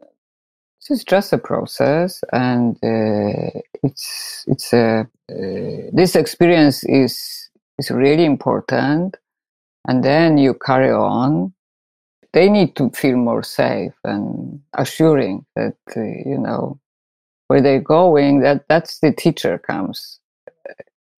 this 0.81 0.99
is 0.99 1.05
just 1.05 1.33
a 1.33 1.39
process 1.39 2.25
and 2.33 2.77
uh, 2.83 3.61
it's 3.83 4.45
it's 4.49 4.73
a 4.73 5.07
uh, 5.31 5.91
this 5.93 6.17
experience 6.17 6.85
is 6.85 7.51
is 7.79 7.91
really 7.91 8.25
important. 8.25 9.17
And 9.87 10.03
then 10.03 10.39
you 10.39 10.55
carry 10.55 10.91
on 10.91 11.53
they 12.33 12.49
need 12.49 12.75
to 12.77 12.91
feel 12.91 13.17
more 13.17 13.43
safe 13.43 13.93
and 14.05 14.61
assuring 14.75 15.45
that 15.57 15.77
uh, 15.97 16.01
you 16.01 16.39
know 16.39 16.79
where 17.49 17.61
they're 17.61 17.81
going 17.81 18.41
that 18.41 18.65
that's 18.69 19.01
the 19.01 19.13
teacher 19.13 19.59
comes 19.59 20.21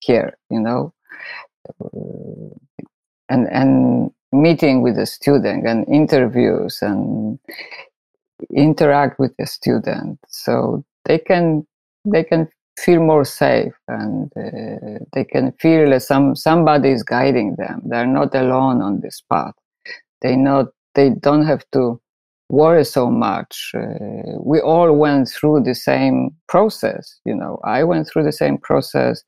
here 0.00 0.36
you 0.50 0.60
know? 0.60 0.92
And 3.28 3.48
and 3.50 4.10
meeting 4.32 4.82
with 4.82 4.96
the 4.96 5.06
student 5.06 5.66
and 5.66 5.86
interviews 5.88 6.78
and 6.82 7.38
interact 8.54 9.18
with 9.18 9.34
the 9.38 9.46
student. 9.46 10.18
So 10.28 10.84
they 11.04 11.18
can 11.18 11.66
they 12.04 12.24
can 12.24 12.48
feel 12.78 13.00
more 13.00 13.24
safe 13.24 13.72
and 13.88 14.30
uh, 14.36 15.04
they 15.12 15.24
can 15.24 15.52
feel 15.52 15.90
that 15.90 16.02
some 16.02 16.36
somebody 16.36 16.90
is 16.90 17.02
guiding 17.02 17.54
them. 17.56 17.82
They're 17.86 18.06
not 18.06 18.34
alone 18.34 18.82
on 18.82 19.00
this 19.00 19.22
path. 19.30 19.54
They 20.20 20.36
not 20.36 20.66
they 20.94 21.10
don't 21.10 21.46
have 21.46 21.64
to 21.72 22.00
worry 22.50 22.84
so 22.84 23.10
much 23.10 23.72
uh, 23.74 24.38
we 24.38 24.60
all 24.60 24.92
went 24.92 25.28
through 25.28 25.62
the 25.62 25.74
same 25.74 26.30
process 26.46 27.18
you 27.24 27.34
know 27.34 27.58
i 27.64 27.82
went 27.82 28.06
through 28.06 28.22
the 28.22 28.32
same 28.32 28.58
process. 28.58 29.22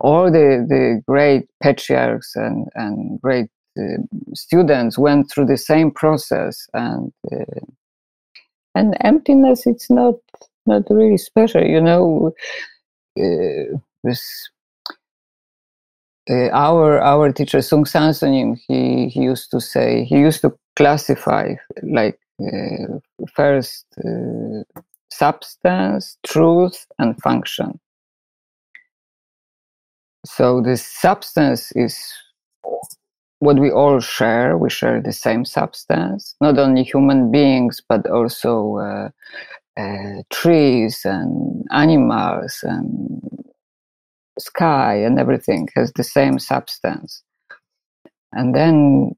All 0.00 0.30
the 0.30 0.64
the 0.68 1.02
great 1.06 1.48
patriarchs 1.62 2.36
and 2.36 2.68
and 2.74 3.20
great 3.20 3.48
uh, 3.78 4.02
students 4.34 4.98
went 4.98 5.30
through 5.30 5.46
the 5.46 5.56
same 5.56 5.90
process 5.90 6.68
and 6.74 7.12
uh, 7.32 7.60
and 8.74 8.96
emptiness 9.00 9.66
it's 9.66 9.90
not 9.90 10.14
not 10.66 10.82
really 10.90 11.16
special 11.16 11.62
you 11.62 11.80
know 11.80 12.32
uh, 13.18 13.78
this 14.04 14.50
uh, 16.28 16.48
our 16.52 17.00
our 17.00 17.32
teacher 17.32 17.58
Seung 17.58 17.86
Sahn 17.86 18.10
Sunim, 18.10 18.58
he 18.66 19.08
he 19.08 19.20
used 19.20 19.50
to 19.50 19.60
say 19.60 20.04
he 20.04 20.18
used 20.18 20.40
to 20.42 20.52
classify 20.74 21.54
like 21.82 22.18
uh, 22.40 22.98
first 23.34 23.86
uh, 24.04 24.62
substance, 25.10 26.18
truth, 26.26 26.86
and 26.98 27.20
function. 27.22 27.78
So 30.24 30.60
the 30.60 30.76
substance 30.76 31.70
is 31.76 31.96
what 33.38 33.58
we 33.58 33.70
all 33.70 34.00
share. 34.00 34.58
We 34.58 34.70
share 34.70 35.00
the 35.00 35.12
same 35.12 35.44
substance, 35.44 36.34
not 36.40 36.58
only 36.58 36.82
human 36.82 37.30
beings, 37.30 37.80
but 37.88 38.08
also 38.10 38.76
uh, 38.78 39.08
uh, 39.80 40.22
trees 40.30 41.02
and 41.04 41.64
animals 41.70 42.60
and 42.62 43.20
sky 44.38 44.94
and 44.96 45.18
everything 45.18 45.68
has 45.76 45.92
the 45.92 46.04
same 46.04 46.38
substance. 46.38 47.22
And 48.32 48.54
then, 48.54 49.12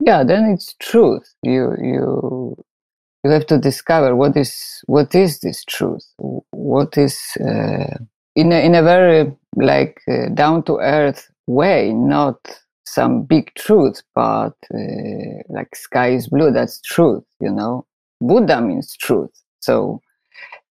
yeah, 0.00 0.24
then 0.24 0.44
it's 0.46 0.74
truth. 0.80 1.34
You 1.42 1.74
you 1.80 2.56
you 3.24 3.30
have 3.30 3.46
to 3.46 3.58
discover 3.58 4.14
what 4.14 4.36
is 4.36 4.82
what 4.86 5.14
is 5.14 5.40
this 5.40 5.64
truth. 5.64 6.06
What 6.50 6.96
is 6.96 7.18
uh, 7.40 7.98
in 8.36 8.52
a, 8.52 8.64
in 8.64 8.74
a 8.74 8.82
very 8.82 9.34
like 9.56 10.00
uh, 10.10 10.28
down 10.34 10.62
to 10.64 10.78
earth 10.78 11.30
way, 11.46 11.92
not 11.92 12.36
some 12.86 13.22
big 13.22 13.52
truth, 13.54 14.02
but 14.14 14.54
uh, 14.74 15.42
like 15.48 15.74
sky 15.74 16.10
is 16.10 16.28
blue. 16.28 16.50
That's 16.50 16.80
truth, 16.82 17.24
you 17.40 17.50
know. 17.50 17.86
Buddha 18.20 18.60
means 18.60 18.96
truth. 18.96 19.30
So 19.60 20.00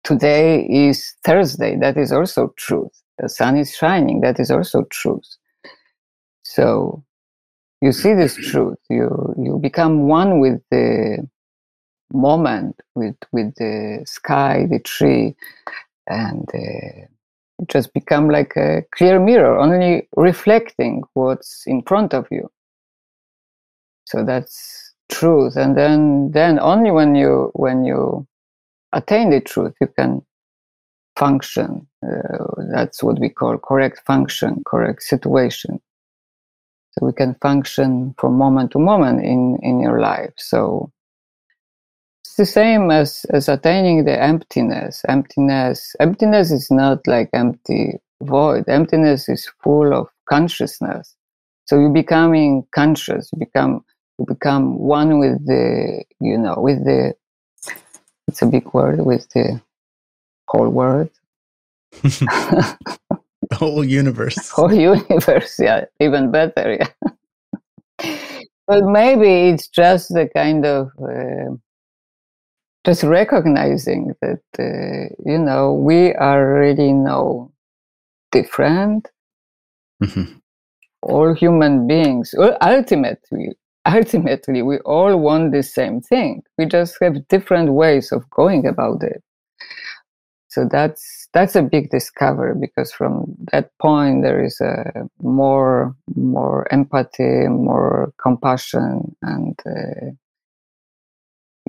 today 0.04 0.66
is 0.66 1.16
Thursday. 1.24 1.78
That 1.78 1.98
is 1.98 2.12
also 2.12 2.54
truth. 2.58 2.92
The 3.20 3.30
sun 3.30 3.58
is 3.58 3.76
shining. 3.76 4.22
That 4.22 4.40
is 4.40 4.52
also 4.52 4.84
truth. 4.86 5.38
So 6.44 7.04
you 7.82 7.92
see 7.92 8.14
this 8.14 8.36
truth. 8.36 8.80
You 8.90 9.36
you 9.38 9.60
become 9.62 10.08
one 10.08 10.40
with 10.40 10.62
the 10.72 11.28
moment, 12.14 12.80
with 12.96 13.16
with 13.32 13.54
the 13.56 14.02
sky, 14.06 14.66
the 14.70 14.80
tree, 14.80 15.36
and 16.08 16.48
uh, 16.54 17.06
just 17.68 17.94
become 17.94 18.30
like 18.30 18.56
a 18.56 18.84
clear 18.92 19.20
mirror, 19.20 19.58
only 19.58 20.08
reflecting 20.16 21.04
what's 21.14 21.64
in 21.68 21.82
front 21.84 22.14
of 22.14 22.28
you. 22.32 22.50
So 24.06 24.24
that's 24.24 24.94
truth. 25.10 25.56
And 25.56 25.78
then, 25.78 26.32
then 26.32 26.60
only 26.60 26.92
when 26.92 27.16
you 27.16 27.52
when 27.54 27.86
you 27.86 28.28
attain 28.94 29.30
the 29.30 29.42
truth, 29.42 29.74
you 29.82 29.88
can 29.88 30.26
function. 31.20 31.88
Uh, 32.04 32.48
that's 32.74 33.04
what 33.04 33.20
we 33.20 33.30
call 33.30 33.60
correct 33.60 34.02
function, 34.08 34.64
correct 34.66 35.04
situation. 35.04 35.82
So 36.92 37.06
we 37.06 37.14
can 37.14 37.36
function 37.42 38.16
from 38.18 38.40
moment 38.40 38.72
to 38.72 38.80
moment 38.80 39.24
in 39.24 39.60
in 39.62 39.82
your 39.82 40.02
life. 40.02 40.34
So 40.38 40.90
it's 42.24 42.36
the 42.36 42.46
same 42.46 42.92
as 42.92 43.26
as 43.32 43.50
attaining 43.50 44.06
the 44.06 44.22
emptiness 44.22 45.04
emptiness 45.10 45.96
emptiness 46.00 46.52
is 46.52 46.70
not 46.70 47.00
like 47.08 47.30
empty 47.34 47.94
void 48.24 48.66
emptiness 48.70 49.30
is 49.30 49.52
full 49.64 49.94
of 49.94 50.08
consciousness 50.30 51.16
so 51.66 51.80
you're 51.80 51.90
becoming 52.04 52.66
conscious 52.76 53.30
you 53.34 53.40
become 53.40 53.84
you 54.20 54.26
become 54.28 54.78
one 54.78 55.20
with 55.20 55.44
the 55.48 56.04
you 56.22 56.38
know 56.38 56.56
with 56.60 56.84
the 56.86 57.14
it's 58.28 58.44
a 58.44 58.46
big 58.46 58.72
word 58.74 59.06
with 59.06 59.28
the 59.32 59.62
whole 60.50 60.70
world. 60.70 61.10
The 63.50 63.56
whole 63.56 63.84
universe. 63.84 64.50
Whole 64.56 64.74
universe 64.74 65.56
yeah 65.60 65.86
even 66.00 66.32
better 66.32 66.78
yeah. 66.80 66.90
But 68.68 68.84
maybe 68.84 69.50
it's 69.50 69.68
just 69.68 70.10
the 70.14 70.30
kind 70.30 70.64
of 70.64 70.92
uh, 71.02 71.56
just 72.86 73.02
recognizing 73.02 74.14
that 74.22 74.44
uh, 74.60 75.14
you 75.26 75.40
know 75.40 75.74
we 75.74 76.14
are 76.14 76.54
really 76.60 76.94
no 76.94 77.52
different. 78.32 79.08
Mm-hmm. 80.02 80.38
all 81.02 81.34
human 81.34 81.86
beings 81.86 82.34
well, 82.38 82.56
ultimately 82.62 83.50
ultimately 83.86 84.62
we 84.62 84.78
all 84.80 85.18
want 85.18 85.52
the 85.52 85.64
same 85.64 86.00
thing. 86.00 86.42
We 86.58 86.68
just 86.68 86.96
have 87.02 87.28
different 87.28 87.74
ways 87.74 88.14
of 88.14 88.30
going 88.30 88.66
about 88.66 89.04
it 89.04 89.22
so 90.50 90.68
that's 90.70 91.28
that's 91.34 91.56
a 91.56 91.62
big 91.62 91.90
discovery 91.90 92.54
because 92.60 92.92
from 92.92 93.26
that 93.52 93.72
point 93.80 94.24
there 94.24 94.44
is 94.44 94.60
a 94.62 95.08
more 95.22 95.96
more 96.16 96.68
empathy 96.72 97.48
more 97.48 98.12
compassion 98.22 99.16
and 99.22 99.60
uh, 99.66 100.12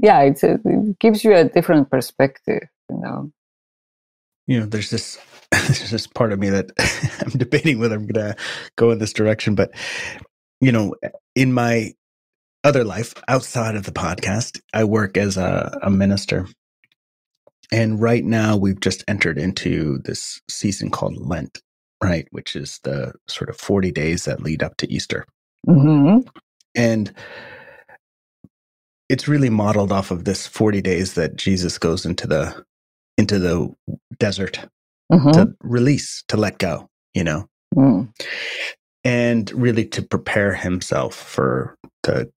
yeah, 0.03 0.21
a, 0.21 0.33
it 0.65 0.99
gives 0.99 1.25
you 1.25 1.35
a 1.35 1.45
different 1.45 1.91
perspective, 1.91 2.63
you 2.89 2.99
know. 2.99 3.33
You 4.47 4.61
know, 4.61 4.67
there's 4.67 4.91
this 4.91 5.19
there's 5.53 5.91
this 5.91 6.07
part 6.07 6.33
of 6.33 6.39
me 6.39 6.51
that 6.51 6.71
I'm 7.25 7.39
debating 7.39 7.79
whether 7.79 7.97
I'm 7.97 8.07
to 8.15 8.37
go 8.77 8.91
in 8.91 8.99
this 8.99 9.13
direction, 9.13 9.55
but 9.55 9.71
you 10.61 10.73
know, 10.73 10.95
in 11.35 11.53
my 11.53 11.95
other 12.65 12.85
life 12.85 13.15
outside 13.29 13.75
of 13.75 13.85
the 13.85 13.93
podcast, 13.93 14.61
I 14.75 14.85
work 14.85 15.17
as 15.17 15.37
a, 15.37 15.79
a 15.83 15.91
minister. 15.91 16.47
And 17.73 18.01
right 18.01 18.25
now 18.25 18.57
we've 18.57 18.81
just 18.81 19.05
entered 19.07 19.39
into 19.39 19.99
this 19.99 20.41
season 20.49 20.91
called 20.91 21.17
Lent, 21.17 21.61
right? 22.03 22.27
Which 22.31 22.57
is 22.57 22.81
the 22.83 23.13
sort 23.29 23.51
of 23.51 23.57
40 23.57 23.93
days 23.93 24.25
that 24.25 24.43
lead 24.43 24.63
up 24.63 24.77
to 24.79 24.93
Easter. 24.93 25.25
Mm-hmm. 25.69 26.29
And 26.75 27.13
it's 29.09 29.29
really 29.29 29.51
modeled 29.51 29.93
off 29.93 30.11
of 30.11 30.25
this 30.25 30.47
40 30.47 30.81
days 30.81 31.15
that 31.15 31.37
Jesus 31.37 31.79
goes 31.79 32.07
into 32.07 32.27
the 32.27 32.65
into 33.19 33.39
the 33.39 33.69
desert 34.19 34.61
mm-hmm. 35.13 35.31
to 35.33 35.53
release, 35.63 36.25
to 36.29 36.37
let 36.37 36.59
go, 36.59 36.89
you 37.13 37.25
know. 37.25 37.47
Mm. 37.77 38.13
And 39.05 39.51
really 39.53 39.85
to 39.87 40.03
prepare 40.03 40.55
himself 40.55 41.15
for 41.15 41.77
the 42.03 42.31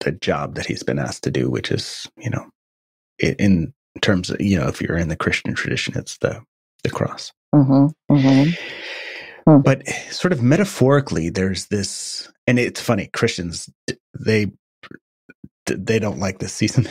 the 0.00 0.12
job 0.12 0.54
that 0.54 0.66
he's 0.66 0.82
been 0.82 0.98
asked 0.98 1.24
to 1.24 1.30
do, 1.30 1.50
which 1.50 1.70
is, 1.70 2.06
you 2.16 2.30
know, 2.30 2.46
in 3.18 3.72
terms 4.00 4.30
of, 4.30 4.40
you 4.40 4.58
know, 4.58 4.68
if 4.68 4.80
you're 4.80 4.96
in 4.96 5.08
the 5.08 5.16
Christian 5.16 5.54
tradition, 5.54 5.94
it's 5.96 6.18
the 6.18 6.42
the 6.84 6.90
cross. 6.90 7.32
Mm-hmm. 7.54 8.14
Mm-hmm. 8.14 9.52
Hmm. 9.52 9.62
But 9.62 9.88
sort 10.10 10.32
of 10.32 10.42
metaphorically, 10.42 11.30
there's 11.30 11.66
this, 11.66 12.30
and 12.46 12.58
it's 12.58 12.80
funny. 12.80 13.08
Christians 13.12 13.68
they 14.18 14.50
they 15.66 15.98
don't 15.98 16.18
like 16.18 16.38
this 16.38 16.52
season 16.52 16.86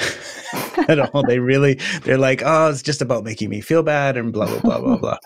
at 0.87 0.99
all. 0.99 1.23
They 1.23 1.39
really, 1.39 1.75
they're 2.03 2.17
like, 2.17 2.41
oh, 2.45 2.69
it's 2.69 2.81
just 2.81 3.01
about 3.01 3.23
making 3.23 3.49
me 3.49 3.61
feel 3.61 3.83
bad 3.83 4.17
and 4.17 4.31
blah, 4.31 4.47
blah, 4.47 4.59
blah, 4.59 4.79
blah, 4.79 4.97
blah. 4.99 5.17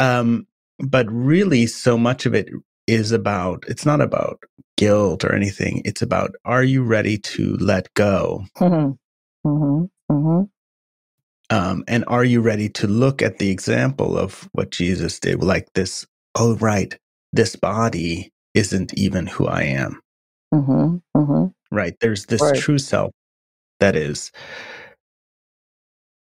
Um, 0.00 0.46
but 0.78 1.06
really, 1.10 1.66
so 1.66 1.98
much 1.98 2.26
of 2.26 2.34
it 2.34 2.48
is 2.86 3.12
about, 3.12 3.64
it's 3.68 3.86
not 3.86 4.00
about 4.00 4.42
guilt 4.76 5.24
or 5.24 5.34
anything. 5.34 5.82
It's 5.84 6.02
about, 6.02 6.34
are 6.44 6.64
you 6.64 6.82
ready 6.82 7.18
to 7.18 7.56
let 7.56 7.92
go? 7.94 8.44
Mm-hmm. 8.58 9.48
Mm-hmm. 9.48 10.14
Mm-hmm. 10.14 10.42
Um, 11.52 11.84
and 11.88 12.04
are 12.08 12.24
you 12.24 12.40
ready 12.40 12.68
to 12.70 12.86
look 12.86 13.22
at 13.22 13.38
the 13.38 13.50
example 13.50 14.18
of 14.18 14.48
what 14.52 14.70
Jesus 14.70 15.20
did? 15.20 15.42
Like 15.42 15.72
this, 15.74 16.06
oh, 16.34 16.56
right, 16.56 16.96
this 17.32 17.56
body 17.56 18.32
isn't 18.54 18.94
even 18.94 19.26
who 19.26 19.46
I 19.46 19.62
am. 19.62 20.00
Mm-hmm. 20.54 20.96
Mm-hmm 21.16 21.46
right 21.72 21.96
there's 22.00 22.26
this 22.26 22.42
right. 22.42 22.54
true 22.54 22.78
self 22.78 23.10
that 23.80 23.96
is 23.96 24.30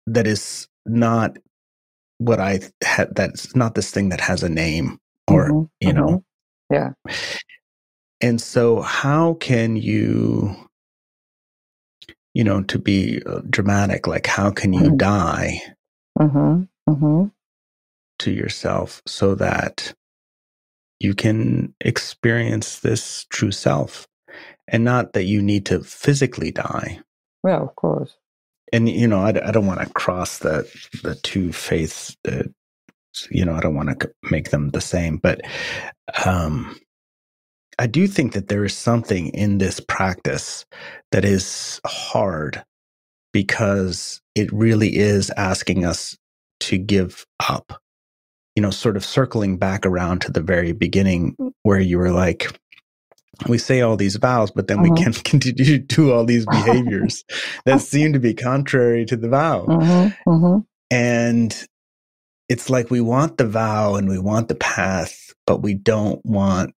that 0.06 0.28
is 0.28 0.68
not 0.86 1.38
what 2.20 2.40
i 2.40 2.60
had 2.84 3.14
that's 3.16 3.56
not 3.56 3.76
this 3.76 3.92
thing 3.92 4.10
that 4.10 4.22
has 4.22 4.44
a 4.44 4.50
name 4.50 4.98
or 5.28 5.50
mm-hmm. 5.50 5.64
you 5.82 5.92
know 5.92 6.24
mm-hmm. 6.72 6.74
yeah 6.76 6.92
and 8.22 8.40
so 8.40 8.82
how 8.82 9.34
can 9.36 9.76
you 9.76 10.56
you 12.34 12.44
know 12.44 12.64
to 12.64 12.80
be 12.80 13.22
uh, 13.26 13.42
dramatic 13.50 14.08
like 14.08 14.28
how 14.28 14.50
can 14.50 14.74
you 14.74 14.82
mm-hmm. 14.82 14.98
die 14.98 15.62
mm-hmm. 16.20 16.64
Mm-hmm. 16.90 17.28
to 18.20 18.32
yourself 18.32 19.02
so 19.06 19.36
that 19.36 19.94
you 21.00 21.16
can 21.16 21.74
experience 21.82 22.80
this 22.80 23.26
true 23.30 23.52
self 23.52 24.08
and 24.68 24.84
not 24.84 25.14
that 25.14 25.26
you 25.26 25.42
need 25.42 25.66
to 25.68 25.84
physically 25.84 26.52
die. 26.52 27.00
Well, 27.44 27.64
of 27.64 27.76
course. 27.76 28.16
And 28.72 28.88
you 28.88 29.08
know, 29.08 29.20
I, 29.20 29.30
I 29.30 29.52
don't 29.52 29.68
want 29.68 29.82
to 29.82 29.90
cross 29.94 30.40
the 30.40 30.70
the 31.04 31.16
two 31.16 31.52
faiths. 31.52 32.16
Uh, 32.28 32.44
you 33.30 33.44
know, 33.44 33.54
I 33.54 33.60
don't 33.60 33.76
want 33.76 34.00
to 34.00 34.12
make 34.30 34.52
them 34.52 34.70
the 34.70 34.80
same, 34.80 35.18
but 35.18 35.42
um, 36.26 36.80
I 37.80 37.88
do 37.88 38.08
think 38.08 38.34
that 38.34 38.48
there 38.48 38.66
is 38.66 38.76
something 38.76 39.30
in 39.30 39.58
this 39.58 39.80
practice 39.80 40.66
that 41.12 41.26
is 41.26 41.80
hard 41.86 42.64
because 43.34 44.22
it 44.36 44.52
really 44.52 44.98
is 44.98 45.32
asking 45.32 45.86
us 45.86 46.18
to 46.62 46.78
give 46.78 47.26
up 47.40 47.82
you 48.56 48.62
know, 48.62 48.72
sort 48.72 48.98
of 48.98 49.06
circling 49.06 49.58
back 49.58 49.86
around 49.86 50.22
to 50.22 50.32
the 50.32 50.42
very 50.42 50.72
beginning 50.72 51.36
where 51.64 51.80
you 51.80 51.98
were 51.98 52.12
like, 52.12 52.48
we 53.48 53.58
say 53.58 53.82
all 53.82 53.96
these 53.96 54.18
vows, 54.18 54.52
but 54.52 54.68
then 54.68 54.80
mm-hmm. 54.80 54.94
we 54.94 55.04
can 55.04 55.14
continue 55.24 55.66
to 55.66 55.80
do 55.80 56.12
all 56.12 56.26
these 56.26 56.46
behaviors 56.46 57.24
that 57.66 57.82
seem 57.82 58.14
to 58.14 58.20
be 58.20 58.34
contrary 58.34 59.06
to 59.06 59.16
the 59.16 59.30
vow. 59.30 59.66
Mm-hmm. 59.68 60.30
Mm-hmm. 60.30 60.60
And 60.92 61.68
it's 62.50 62.70
like 62.70 62.92
we 62.92 63.00
want 63.00 63.38
the 63.38 63.48
vow 63.48 63.96
and 63.96 64.10
we 64.10 64.20
want 64.20 64.50
the 64.50 64.56
path, 64.56 65.34
but 65.48 65.62
we 65.62 65.74
don't 65.74 66.24
want 66.26 66.76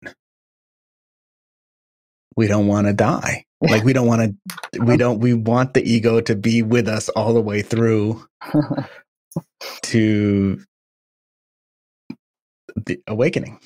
we 2.35 2.47
don't 2.47 2.67
want 2.67 2.87
to 2.87 2.93
die. 2.93 3.45
Like 3.61 3.83
we 3.83 3.93
don't 3.93 4.07
want 4.07 4.21
to 4.21 4.55
oh. 4.81 4.85
we 4.85 4.97
don't 4.97 5.19
we 5.19 5.33
want 5.33 5.73
the 5.73 5.83
ego 5.83 6.19
to 6.21 6.35
be 6.35 6.61
with 6.61 6.87
us 6.87 7.09
all 7.09 7.33
the 7.33 7.41
way 7.41 7.61
through 7.61 8.25
to 9.83 10.61
the 12.75 12.99
awakening. 13.07 13.59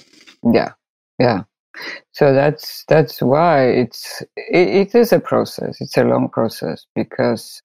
Yeah. 0.54 0.74
Yeah. 1.20 1.44
So 2.12 2.34
that's 2.34 2.84
that's 2.88 3.22
why 3.22 3.68
it's 3.68 4.22
it, 4.36 4.68
it 4.68 4.96
is 4.96 5.14
a 5.14 5.20
process. 5.20 5.78
It's 5.82 5.98
a 5.98 6.04
long 6.04 6.30
process 6.30 6.86
because 6.96 7.62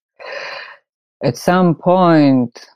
at 1.25 1.37
some 1.37 1.75
point 1.75 2.67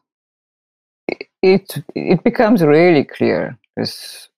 it 1.42 1.82
it 1.94 2.24
becomes 2.24 2.62
really 2.62 3.04
clear. 3.04 3.58
This 3.76 4.28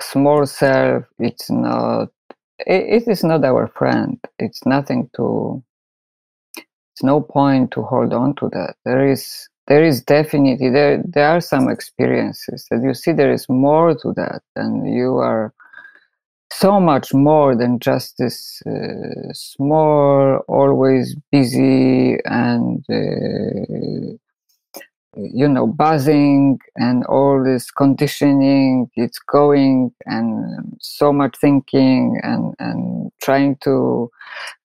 small 0.00 0.46
self, 0.46 1.04
it's 1.18 1.50
not 1.50 2.08
it, 2.66 3.02
it 3.02 3.08
is 3.08 3.24
not 3.24 3.44
our 3.44 3.68
friend. 3.68 4.18
It's 4.38 4.64
nothing 4.66 5.10
to. 5.16 5.62
It's 6.92 7.02
no 7.02 7.20
point 7.20 7.70
to 7.72 7.82
hold 7.82 8.12
on 8.12 8.34
to 8.36 8.48
that. 8.52 8.74
There 8.84 9.08
is 9.08 9.48
there 9.68 9.84
is 9.84 10.02
definitely 10.02 10.70
there 10.70 11.02
there 11.04 11.28
are 11.28 11.40
some 11.40 11.68
experiences 11.68 12.66
that 12.70 12.82
you 12.82 12.94
see 12.94 13.12
there 13.12 13.32
is 13.32 13.48
more 13.48 13.94
to 13.94 14.12
that, 14.14 14.42
and 14.56 14.92
you 14.92 15.16
are 15.18 15.52
so 16.50 16.80
much 16.80 17.12
more 17.12 17.54
than 17.54 17.78
just 17.78 18.16
this 18.18 18.62
uh, 18.66 19.32
small, 19.32 20.38
always 20.48 21.14
busy 21.30 22.18
and 22.24 22.84
uh, 22.90 24.16
you 25.16 25.48
know 25.48 25.66
buzzing 25.66 26.58
and 26.76 27.04
all 27.06 27.42
this 27.42 27.70
conditioning 27.70 28.90
it's 28.94 29.18
going 29.18 29.92
and 30.04 30.76
so 30.80 31.12
much 31.12 31.34
thinking 31.40 32.20
and 32.22 32.54
and 32.58 33.10
trying 33.22 33.56
to 33.56 34.10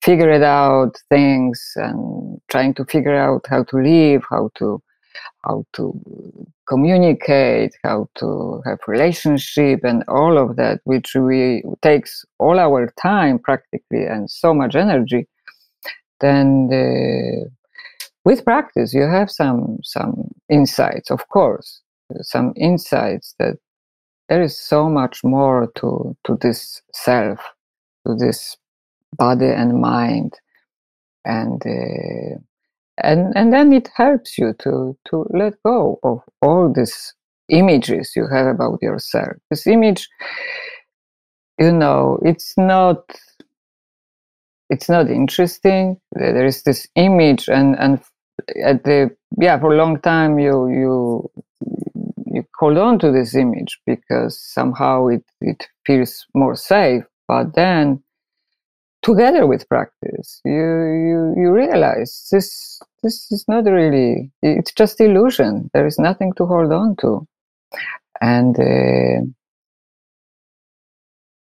figure 0.01 0.29
it 0.29 0.43
out 0.43 0.97
things 1.09 1.71
and 1.77 2.39
trying 2.49 2.73
to 2.73 2.83
figure 2.85 3.15
out 3.15 3.45
how 3.49 3.63
to 3.63 3.77
live 3.77 4.23
how 4.29 4.49
to 4.55 4.81
how 5.45 5.65
to 5.73 5.93
communicate 6.67 7.75
how 7.83 8.07
to 8.15 8.61
have 8.65 8.79
relationship 8.87 9.81
and 9.83 10.03
all 10.07 10.37
of 10.37 10.55
that 10.55 10.79
which 10.85 11.15
we 11.15 11.63
takes 11.81 12.25
all 12.39 12.59
our 12.59 12.91
time 13.01 13.37
practically 13.37 14.05
and 14.05 14.29
so 14.29 14.53
much 14.53 14.75
energy. 14.75 15.27
Then 16.19 16.67
the 16.67 17.49
with 18.25 18.43
practice 18.45 18.93
you 18.93 19.03
have 19.03 19.29
some 19.29 19.77
some 19.83 20.29
insights 20.49 21.11
of 21.11 21.27
course 21.29 21.81
some 22.21 22.53
insights 22.55 23.35
that 23.39 23.55
there 24.29 24.41
is 24.41 24.57
so 24.57 24.89
much 24.89 25.23
more 25.23 25.71
to 25.75 26.15
to 26.25 26.37
this 26.41 26.81
self 26.93 27.39
to 28.05 28.15
this 28.15 28.57
body 29.17 29.47
and 29.47 29.79
mind. 29.79 30.33
And 31.25 31.61
uh, 31.65 32.37
and 32.97 33.33
and 33.35 33.53
then 33.53 33.71
it 33.73 33.89
helps 33.95 34.37
you 34.37 34.53
to 34.59 34.97
to 35.09 35.25
let 35.29 35.53
go 35.63 35.99
of 36.03 36.19
all 36.41 36.71
these 36.71 37.13
images 37.49 38.11
you 38.15 38.27
have 38.31 38.47
about 38.47 38.81
yourself. 38.81 39.33
This 39.49 39.65
image 39.67 40.07
you 41.59 41.71
know 41.71 42.19
it's 42.23 42.53
not 42.57 43.03
it's 44.69 44.89
not 44.89 45.09
interesting. 45.09 45.97
There 46.11 46.45
is 46.45 46.63
this 46.63 46.87
image 46.95 47.47
and 47.47 47.77
and 47.79 48.01
at 48.63 48.83
the 48.83 49.09
yeah 49.39 49.59
for 49.59 49.73
a 49.73 49.77
long 49.77 49.99
time 50.01 50.39
you 50.39 50.67
you 50.69 51.31
you 52.33 52.45
hold 52.57 52.77
on 52.77 52.99
to 52.99 53.11
this 53.11 53.35
image 53.35 53.79
because 53.85 54.39
somehow 54.39 55.07
it 55.07 55.23
it 55.41 55.67
feels 55.85 56.25
more 56.33 56.55
safe. 56.55 57.03
But 57.27 57.55
then 57.55 58.03
together 59.01 59.45
with 59.45 59.67
practice 59.67 60.41
you 60.45 60.51
you 60.51 61.33
you 61.37 61.51
realize 61.51 62.27
this 62.31 62.79
this 63.01 63.31
is 63.31 63.45
not 63.47 63.65
really 63.65 64.31
it's 64.41 64.73
just 64.73 65.01
illusion. 65.01 65.69
There 65.73 65.87
is 65.87 65.99
nothing 65.99 66.33
to 66.33 66.45
hold 66.45 66.71
on 66.71 66.95
to. 66.97 67.27
And 68.21 68.57
uh, 68.59 69.25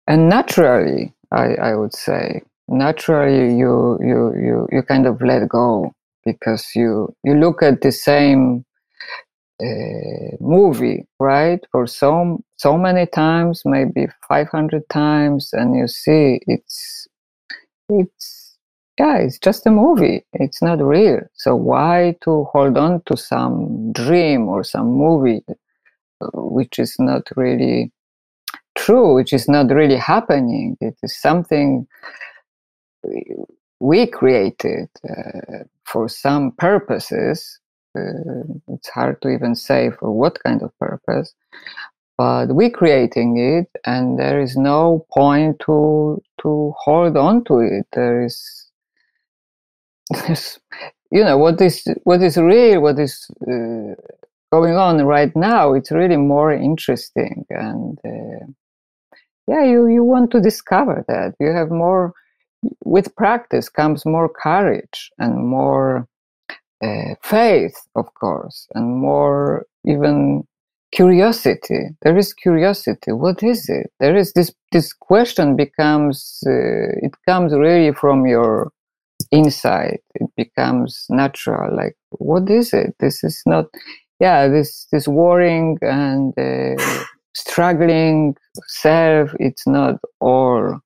and 0.06 0.28
naturally 0.28 1.12
i 1.32 1.54
i 1.56 1.74
would 1.74 1.94
say 1.94 2.42
naturally 2.68 3.56
you 3.56 3.98
you 4.00 4.32
you 4.36 4.68
you 4.72 4.82
kind 4.82 5.06
of 5.06 5.20
let 5.20 5.48
go 5.48 5.92
because 6.26 6.72
you 6.74 7.14
you 7.24 7.34
look 7.34 7.62
at 7.62 7.80
the 7.80 7.92
same 7.92 8.66
uh, 9.62 10.36
movie 10.40 11.06
right 11.18 11.60
for 11.72 11.86
so 11.86 12.38
so 12.58 12.76
many 12.76 13.06
times 13.06 13.62
maybe 13.64 14.06
500 14.28 14.82
times 14.90 15.50
and 15.54 15.74
you 15.74 15.88
see 15.88 16.40
it's 16.46 17.08
it's 17.88 18.58
yeah 18.98 19.18
it's 19.18 19.38
just 19.38 19.66
a 19.66 19.70
movie. 19.70 20.24
It's 20.32 20.62
not 20.62 20.82
real. 20.82 21.20
So 21.34 21.54
why 21.56 22.16
to 22.22 22.44
hold 22.52 22.76
on 22.76 23.02
to 23.06 23.16
some 23.16 23.92
dream 23.92 24.48
or 24.48 24.64
some 24.64 24.88
movie 24.88 25.42
which 26.34 26.78
is 26.78 26.96
not 26.98 27.22
really 27.36 27.92
true 28.76 29.14
which 29.14 29.32
is 29.32 29.48
not 29.48 29.70
really 29.70 29.96
happening? 29.96 30.76
It 30.80 30.96
is 31.02 31.16
something 31.20 31.86
we 33.80 34.06
created 34.06 34.88
uh, 35.08 35.64
for 35.84 36.08
some 36.08 36.52
purposes. 36.52 37.58
Uh, 37.96 38.42
it's 38.68 38.88
hard 38.88 39.20
to 39.22 39.28
even 39.28 39.54
say 39.54 39.90
for 39.90 40.10
what 40.12 40.42
kind 40.44 40.62
of 40.62 40.76
purpose, 40.78 41.34
but 42.18 42.48
we're 42.48 42.70
creating 42.70 43.38
it, 43.38 43.80
and 43.86 44.18
there 44.18 44.40
is 44.40 44.56
no 44.56 45.06
point 45.12 45.58
to 45.60 46.22
to 46.42 46.74
hold 46.78 47.16
on 47.16 47.44
to 47.44 47.60
it. 47.60 47.86
There 47.92 48.24
is, 48.24 48.70
you 51.10 51.24
know, 51.24 51.38
what 51.38 51.60
is 51.60 51.86
what 52.04 52.22
is 52.22 52.36
real, 52.36 52.82
what 52.82 52.98
is 52.98 53.26
uh, 53.42 53.94
going 54.52 54.76
on 54.76 55.04
right 55.04 55.34
now. 55.34 55.72
It's 55.72 55.90
really 55.90 56.18
more 56.18 56.52
interesting, 56.52 57.46
and 57.48 57.98
uh, 58.04 58.46
yeah, 59.48 59.64
you 59.64 59.86
you 59.88 60.04
want 60.04 60.30
to 60.32 60.40
discover 60.40 61.04
that. 61.08 61.34
You 61.40 61.52
have 61.52 61.70
more 61.70 62.12
with 62.84 63.14
practice 63.16 63.68
comes 63.68 64.06
more 64.06 64.28
courage 64.28 65.10
and 65.18 65.46
more 65.46 66.06
uh, 66.82 67.14
faith, 67.22 67.76
of 67.94 68.12
course, 68.14 68.66
and 68.74 68.96
more 68.96 69.66
even 69.84 70.44
curiosity. 70.92 71.88
There 72.02 72.16
is 72.16 72.32
curiosity. 72.32 73.12
What 73.12 73.42
is 73.42 73.68
it? 73.68 73.90
There 74.00 74.16
is 74.16 74.32
this. 74.32 74.52
This 74.72 74.92
question 74.92 75.56
becomes. 75.56 76.42
Uh, 76.46 76.92
it 77.02 77.14
comes 77.26 77.52
really 77.52 77.92
from 77.92 78.26
your 78.26 78.72
inside. 79.30 79.98
It 80.14 80.30
becomes 80.36 81.06
natural. 81.08 81.74
Like, 81.74 81.96
what 82.10 82.50
is 82.50 82.72
it? 82.72 82.94
This 83.00 83.24
is 83.24 83.42
not. 83.46 83.66
Yeah, 84.20 84.48
this 84.48 84.86
this 84.92 85.06
worrying 85.06 85.78
and 85.82 86.32
uh, 86.38 87.04
struggling 87.34 88.36
self. 88.66 89.30
It's 89.38 89.66
not 89.66 89.96
all 90.20 90.80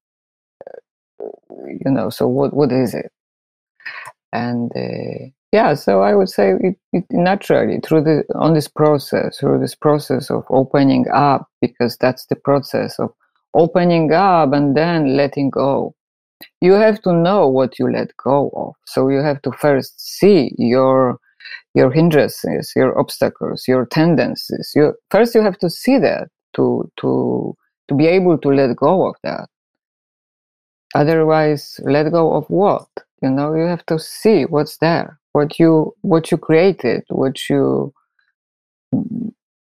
you 1.85 1.91
know 1.91 2.11
so 2.11 2.27
what 2.27 2.55
what 2.55 2.73
is 2.73 2.95
it? 2.95 3.13
And 4.33 4.71
uh, 4.77 5.27
yeah 5.53 5.75
so 5.75 6.03
i 6.03 6.15
would 6.15 6.29
say 6.29 6.53
it, 6.61 6.77
it, 6.93 7.05
naturally 7.11 7.81
through 7.81 8.03
the 8.03 8.23
on 8.37 8.55
this 8.55 8.69
process 8.69 9.39
through 9.39 9.59
this 9.59 9.75
process 9.75 10.31
of 10.31 10.45
opening 10.51 11.05
up 11.13 11.49
because 11.61 11.97
that's 11.97 12.27
the 12.27 12.37
process 12.37 13.01
of 13.01 13.11
opening 13.55 14.13
up 14.13 14.53
and 14.53 14.77
then 14.77 15.17
letting 15.17 15.51
go. 15.51 15.95
You 16.61 16.73
have 16.73 17.03
to 17.03 17.13
know 17.13 17.49
what 17.49 17.79
you 17.79 17.91
let 17.91 18.17
go 18.17 18.51
of. 18.55 18.75
So 18.87 19.09
you 19.09 19.23
have 19.23 19.43
to 19.43 19.53
first 19.53 20.01
see 20.01 20.53
your 20.59 21.19
your 21.75 21.91
hindrances 21.91 22.73
your 22.77 22.99
obstacles 22.99 23.65
your 23.67 23.87
tendencies. 23.87 24.73
You 24.75 24.95
first 25.11 25.35
you 25.35 25.43
have 25.43 25.59
to 25.59 25.71
see 25.71 25.99
that 25.99 26.29
to 26.57 26.91
to 27.01 27.57
to 27.89 27.95
be 27.95 28.07
able 28.07 28.39
to 28.39 28.49
let 28.49 28.75
go 28.77 29.09
of 29.09 29.17
that 29.23 29.49
otherwise 30.95 31.81
let 31.85 32.11
go 32.11 32.35
of 32.35 32.47
what? 32.49 32.89
You 33.23 33.31
know 33.31 33.55
you 33.55 33.67
have 33.67 33.85
to 33.87 33.99
see 33.99 34.45
what's 34.45 34.79
there 34.79 35.21
what 35.33 35.59
you 35.59 35.95
what 36.03 36.31
you 36.31 36.39
created 36.39 37.05
what 37.09 37.49
you 37.49 37.93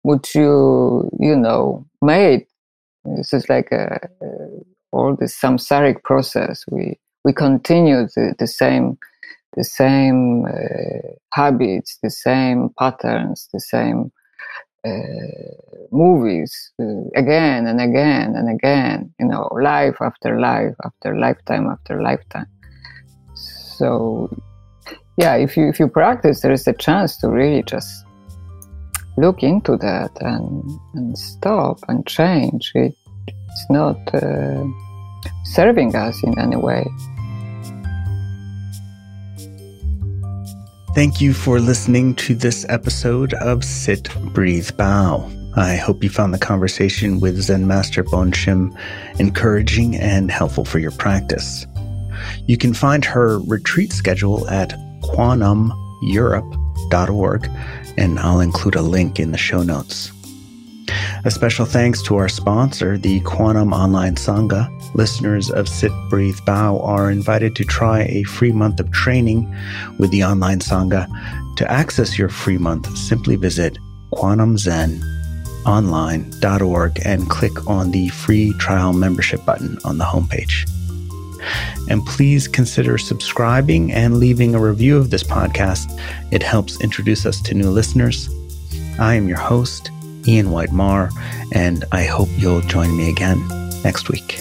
what 0.02 0.34
you 0.34 1.10
you 1.20 1.36
know 1.36 1.86
made. 2.00 2.46
This 3.04 3.32
is 3.32 3.48
like 3.48 3.70
a, 3.72 4.08
a 4.22 4.26
all 4.92 5.16
this 5.16 5.38
samsaric 5.38 6.02
process. 6.02 6.64
We 6.70 6.98
we 7.24 7.32
continue 7.32 8.06
the, 8.14 8.34
the 8.38 8.46
same 8.46 8.98
the 9.56 9.64
same 9.64 10.46
uh, 10.46 11.12
habits 11.32 11.98
the 12.02 12.10
same 12.10 12.70
patterns 12.78 13.48
the 13.52 13.60
same 13.60 14.10
movies 15.92 16.72
uh, 16.80 16.84
again 17.14 17.66
and 17.66 17.80
again 17.80 18.34
and 18.34 18.48
again, 18.48 19.12
you 19.20 19.26
know, 19.26 19.48
life 19.60 19.96
after 20.00 20.40
life 20.40 20.74
after 20.84 21.16
lifetime 21.16 21.66
after 21.68 22.02
lifetime. 22.02 22.46
So, 23.34 24.28
yeah, 25.16 25.36
if 25.36 25.56
you 25.56 25.68
if 25.68 25.78
you 25.78 25.88
practice, 25.88 26.40
there 26.40 26.52
is 26.52 26.66
a 26.66 26.72
chance 26.72 27.16
to 27.18 27.28
really 27.28 27.62
just 27.62 28.04
look 29.16 29.42
into 29.42 29.76
that 29.76 30.10
and 30.20 30.64
and 30.94 31.16
stop 31.16 31.78
and 31.88 32.06
change. 32.06 32.72
It, 32.74 32.94
it's 33.26 33.66
not 33.70 33.98
uh, 34.14 34.64
serving 35.44 35.94
us 35.94 36.22
in 36.24 36.38
any 36.38 36.56
way. 36.56 36.84
Thank 40.94 41.22
you 41.22 41.32
for 41.32 41.58
listening 41.58 42.14
to 42.16 42.34
this 42.34 42.66
episode 42.68 43.32
of 43.34 43.64
Sit, 43.64 44.10
Breathe, 44.34 44.76
Bow. 44.76 45.26
I 45.56 45.76
hope 45.76 46.04
you 46.04 46.10
found 46.10 46.34
the 46.34 46.38
conversation 46.38 47.18
with 47.18 47.40
Zen 47.40 47.66
Master 47.66 48.02
Bon 48.02 48.30
Shim 48.30 48.78
encouraging 49.18 49.96
and 49.96 50.30
helpful 50.30 50.66
for 50.66 50.78
your 50.78 50.90
practice. 50.90 51.66
You 52.46 52.58
can 52.58 52.74
find 52.74 53.06
her 53.06 53.38
retreat 53.38 53.94
schedule 53.94 54.46
at 54.50 54.74
kwanumeurope.org, 55.02 57.50
and 57.96 58.18
I'll 58.18 58.40
include 58.40 58.74
a 58.74 58.82
link 58.82 59.18
in 59.18 59.32
the 59.32 59.38
show 59.38 59.62
notes. 59.62 60.12
A 61.24 61.30
special 61.30 61.64
thanks 61.64 62.02
to 62.02 62.16
our 62.16 62.28
sponsor, 62.28 62.98
the 62.98 63.20
Quantum 63.20 63.72
Online 63.72 64.16
Sangha. 64.16 64.68
Listeners 64.94 65.50
of 65.50 65.66
Sit, 65.68 65.92
Breathe, 66.10 66.38
Bow 66.44 66.80
are 66.80 67.10
invited 67.10 67.56
to 67.56 67.64
try 67.64 68.02
a 68.02 68.24
free 68.24 68.52
month 68.52 68.78
of 68.80 68.90
training 68.90 69.50
with 69.98 70.10
the 70.10 70.24
online 70.24 70.58
Sangha. 70.58 71.08
To 71.56 71.70
access 71.70 72.18
your 72.18 72.28
free 72.28 72.58
month, 72.58 72.94
simply 72.96 73.36
visit 73.36 73.78
kwanumzenonline.org 74.12 77.00
and 77.04 77.30
click 77.30 77.66
on 77.68 77.92
the 77.92 78.08
free 78.08 78.52
trial 78.58 78.92
membership 78.92 79.44
button 79.44 79.78
on 79.84 79.98
the 79.98 80.04
homepage. 80.04 80.68
And 81.88 82.04
please 82.04 82.48
consider 82.48 82.98
subscribing 82.98 83.92
and 83.92 84.18
leaving 84.18 84.56
a 84.56 84.60
review 84.60 84.96
of 84.96 85.10
this 85.10 85.22
podcast. 85.22 85.96
It 86.32 86.42
helps 86.42 86.80
introduce 86.80 87.26
us 87.26 87.40
to 87.42 87.54
new 87.54 87.70
listeners. 87.70 88.28
I 88.98 89.14
am 89.14 89.28
your 89.28 89.38
host, 89.38 89.91
Ian 90.26 90.46
Whitemar, 90.46 91.10
and 91.52 91.84
I 91.92 92.04
hope 92.04 92.28
you'll 92.36 92.60
join 92.62 92.96
me 92.96 93.10
again 93.10 93.40
next 93.84 94.08
week. 94.08 94.40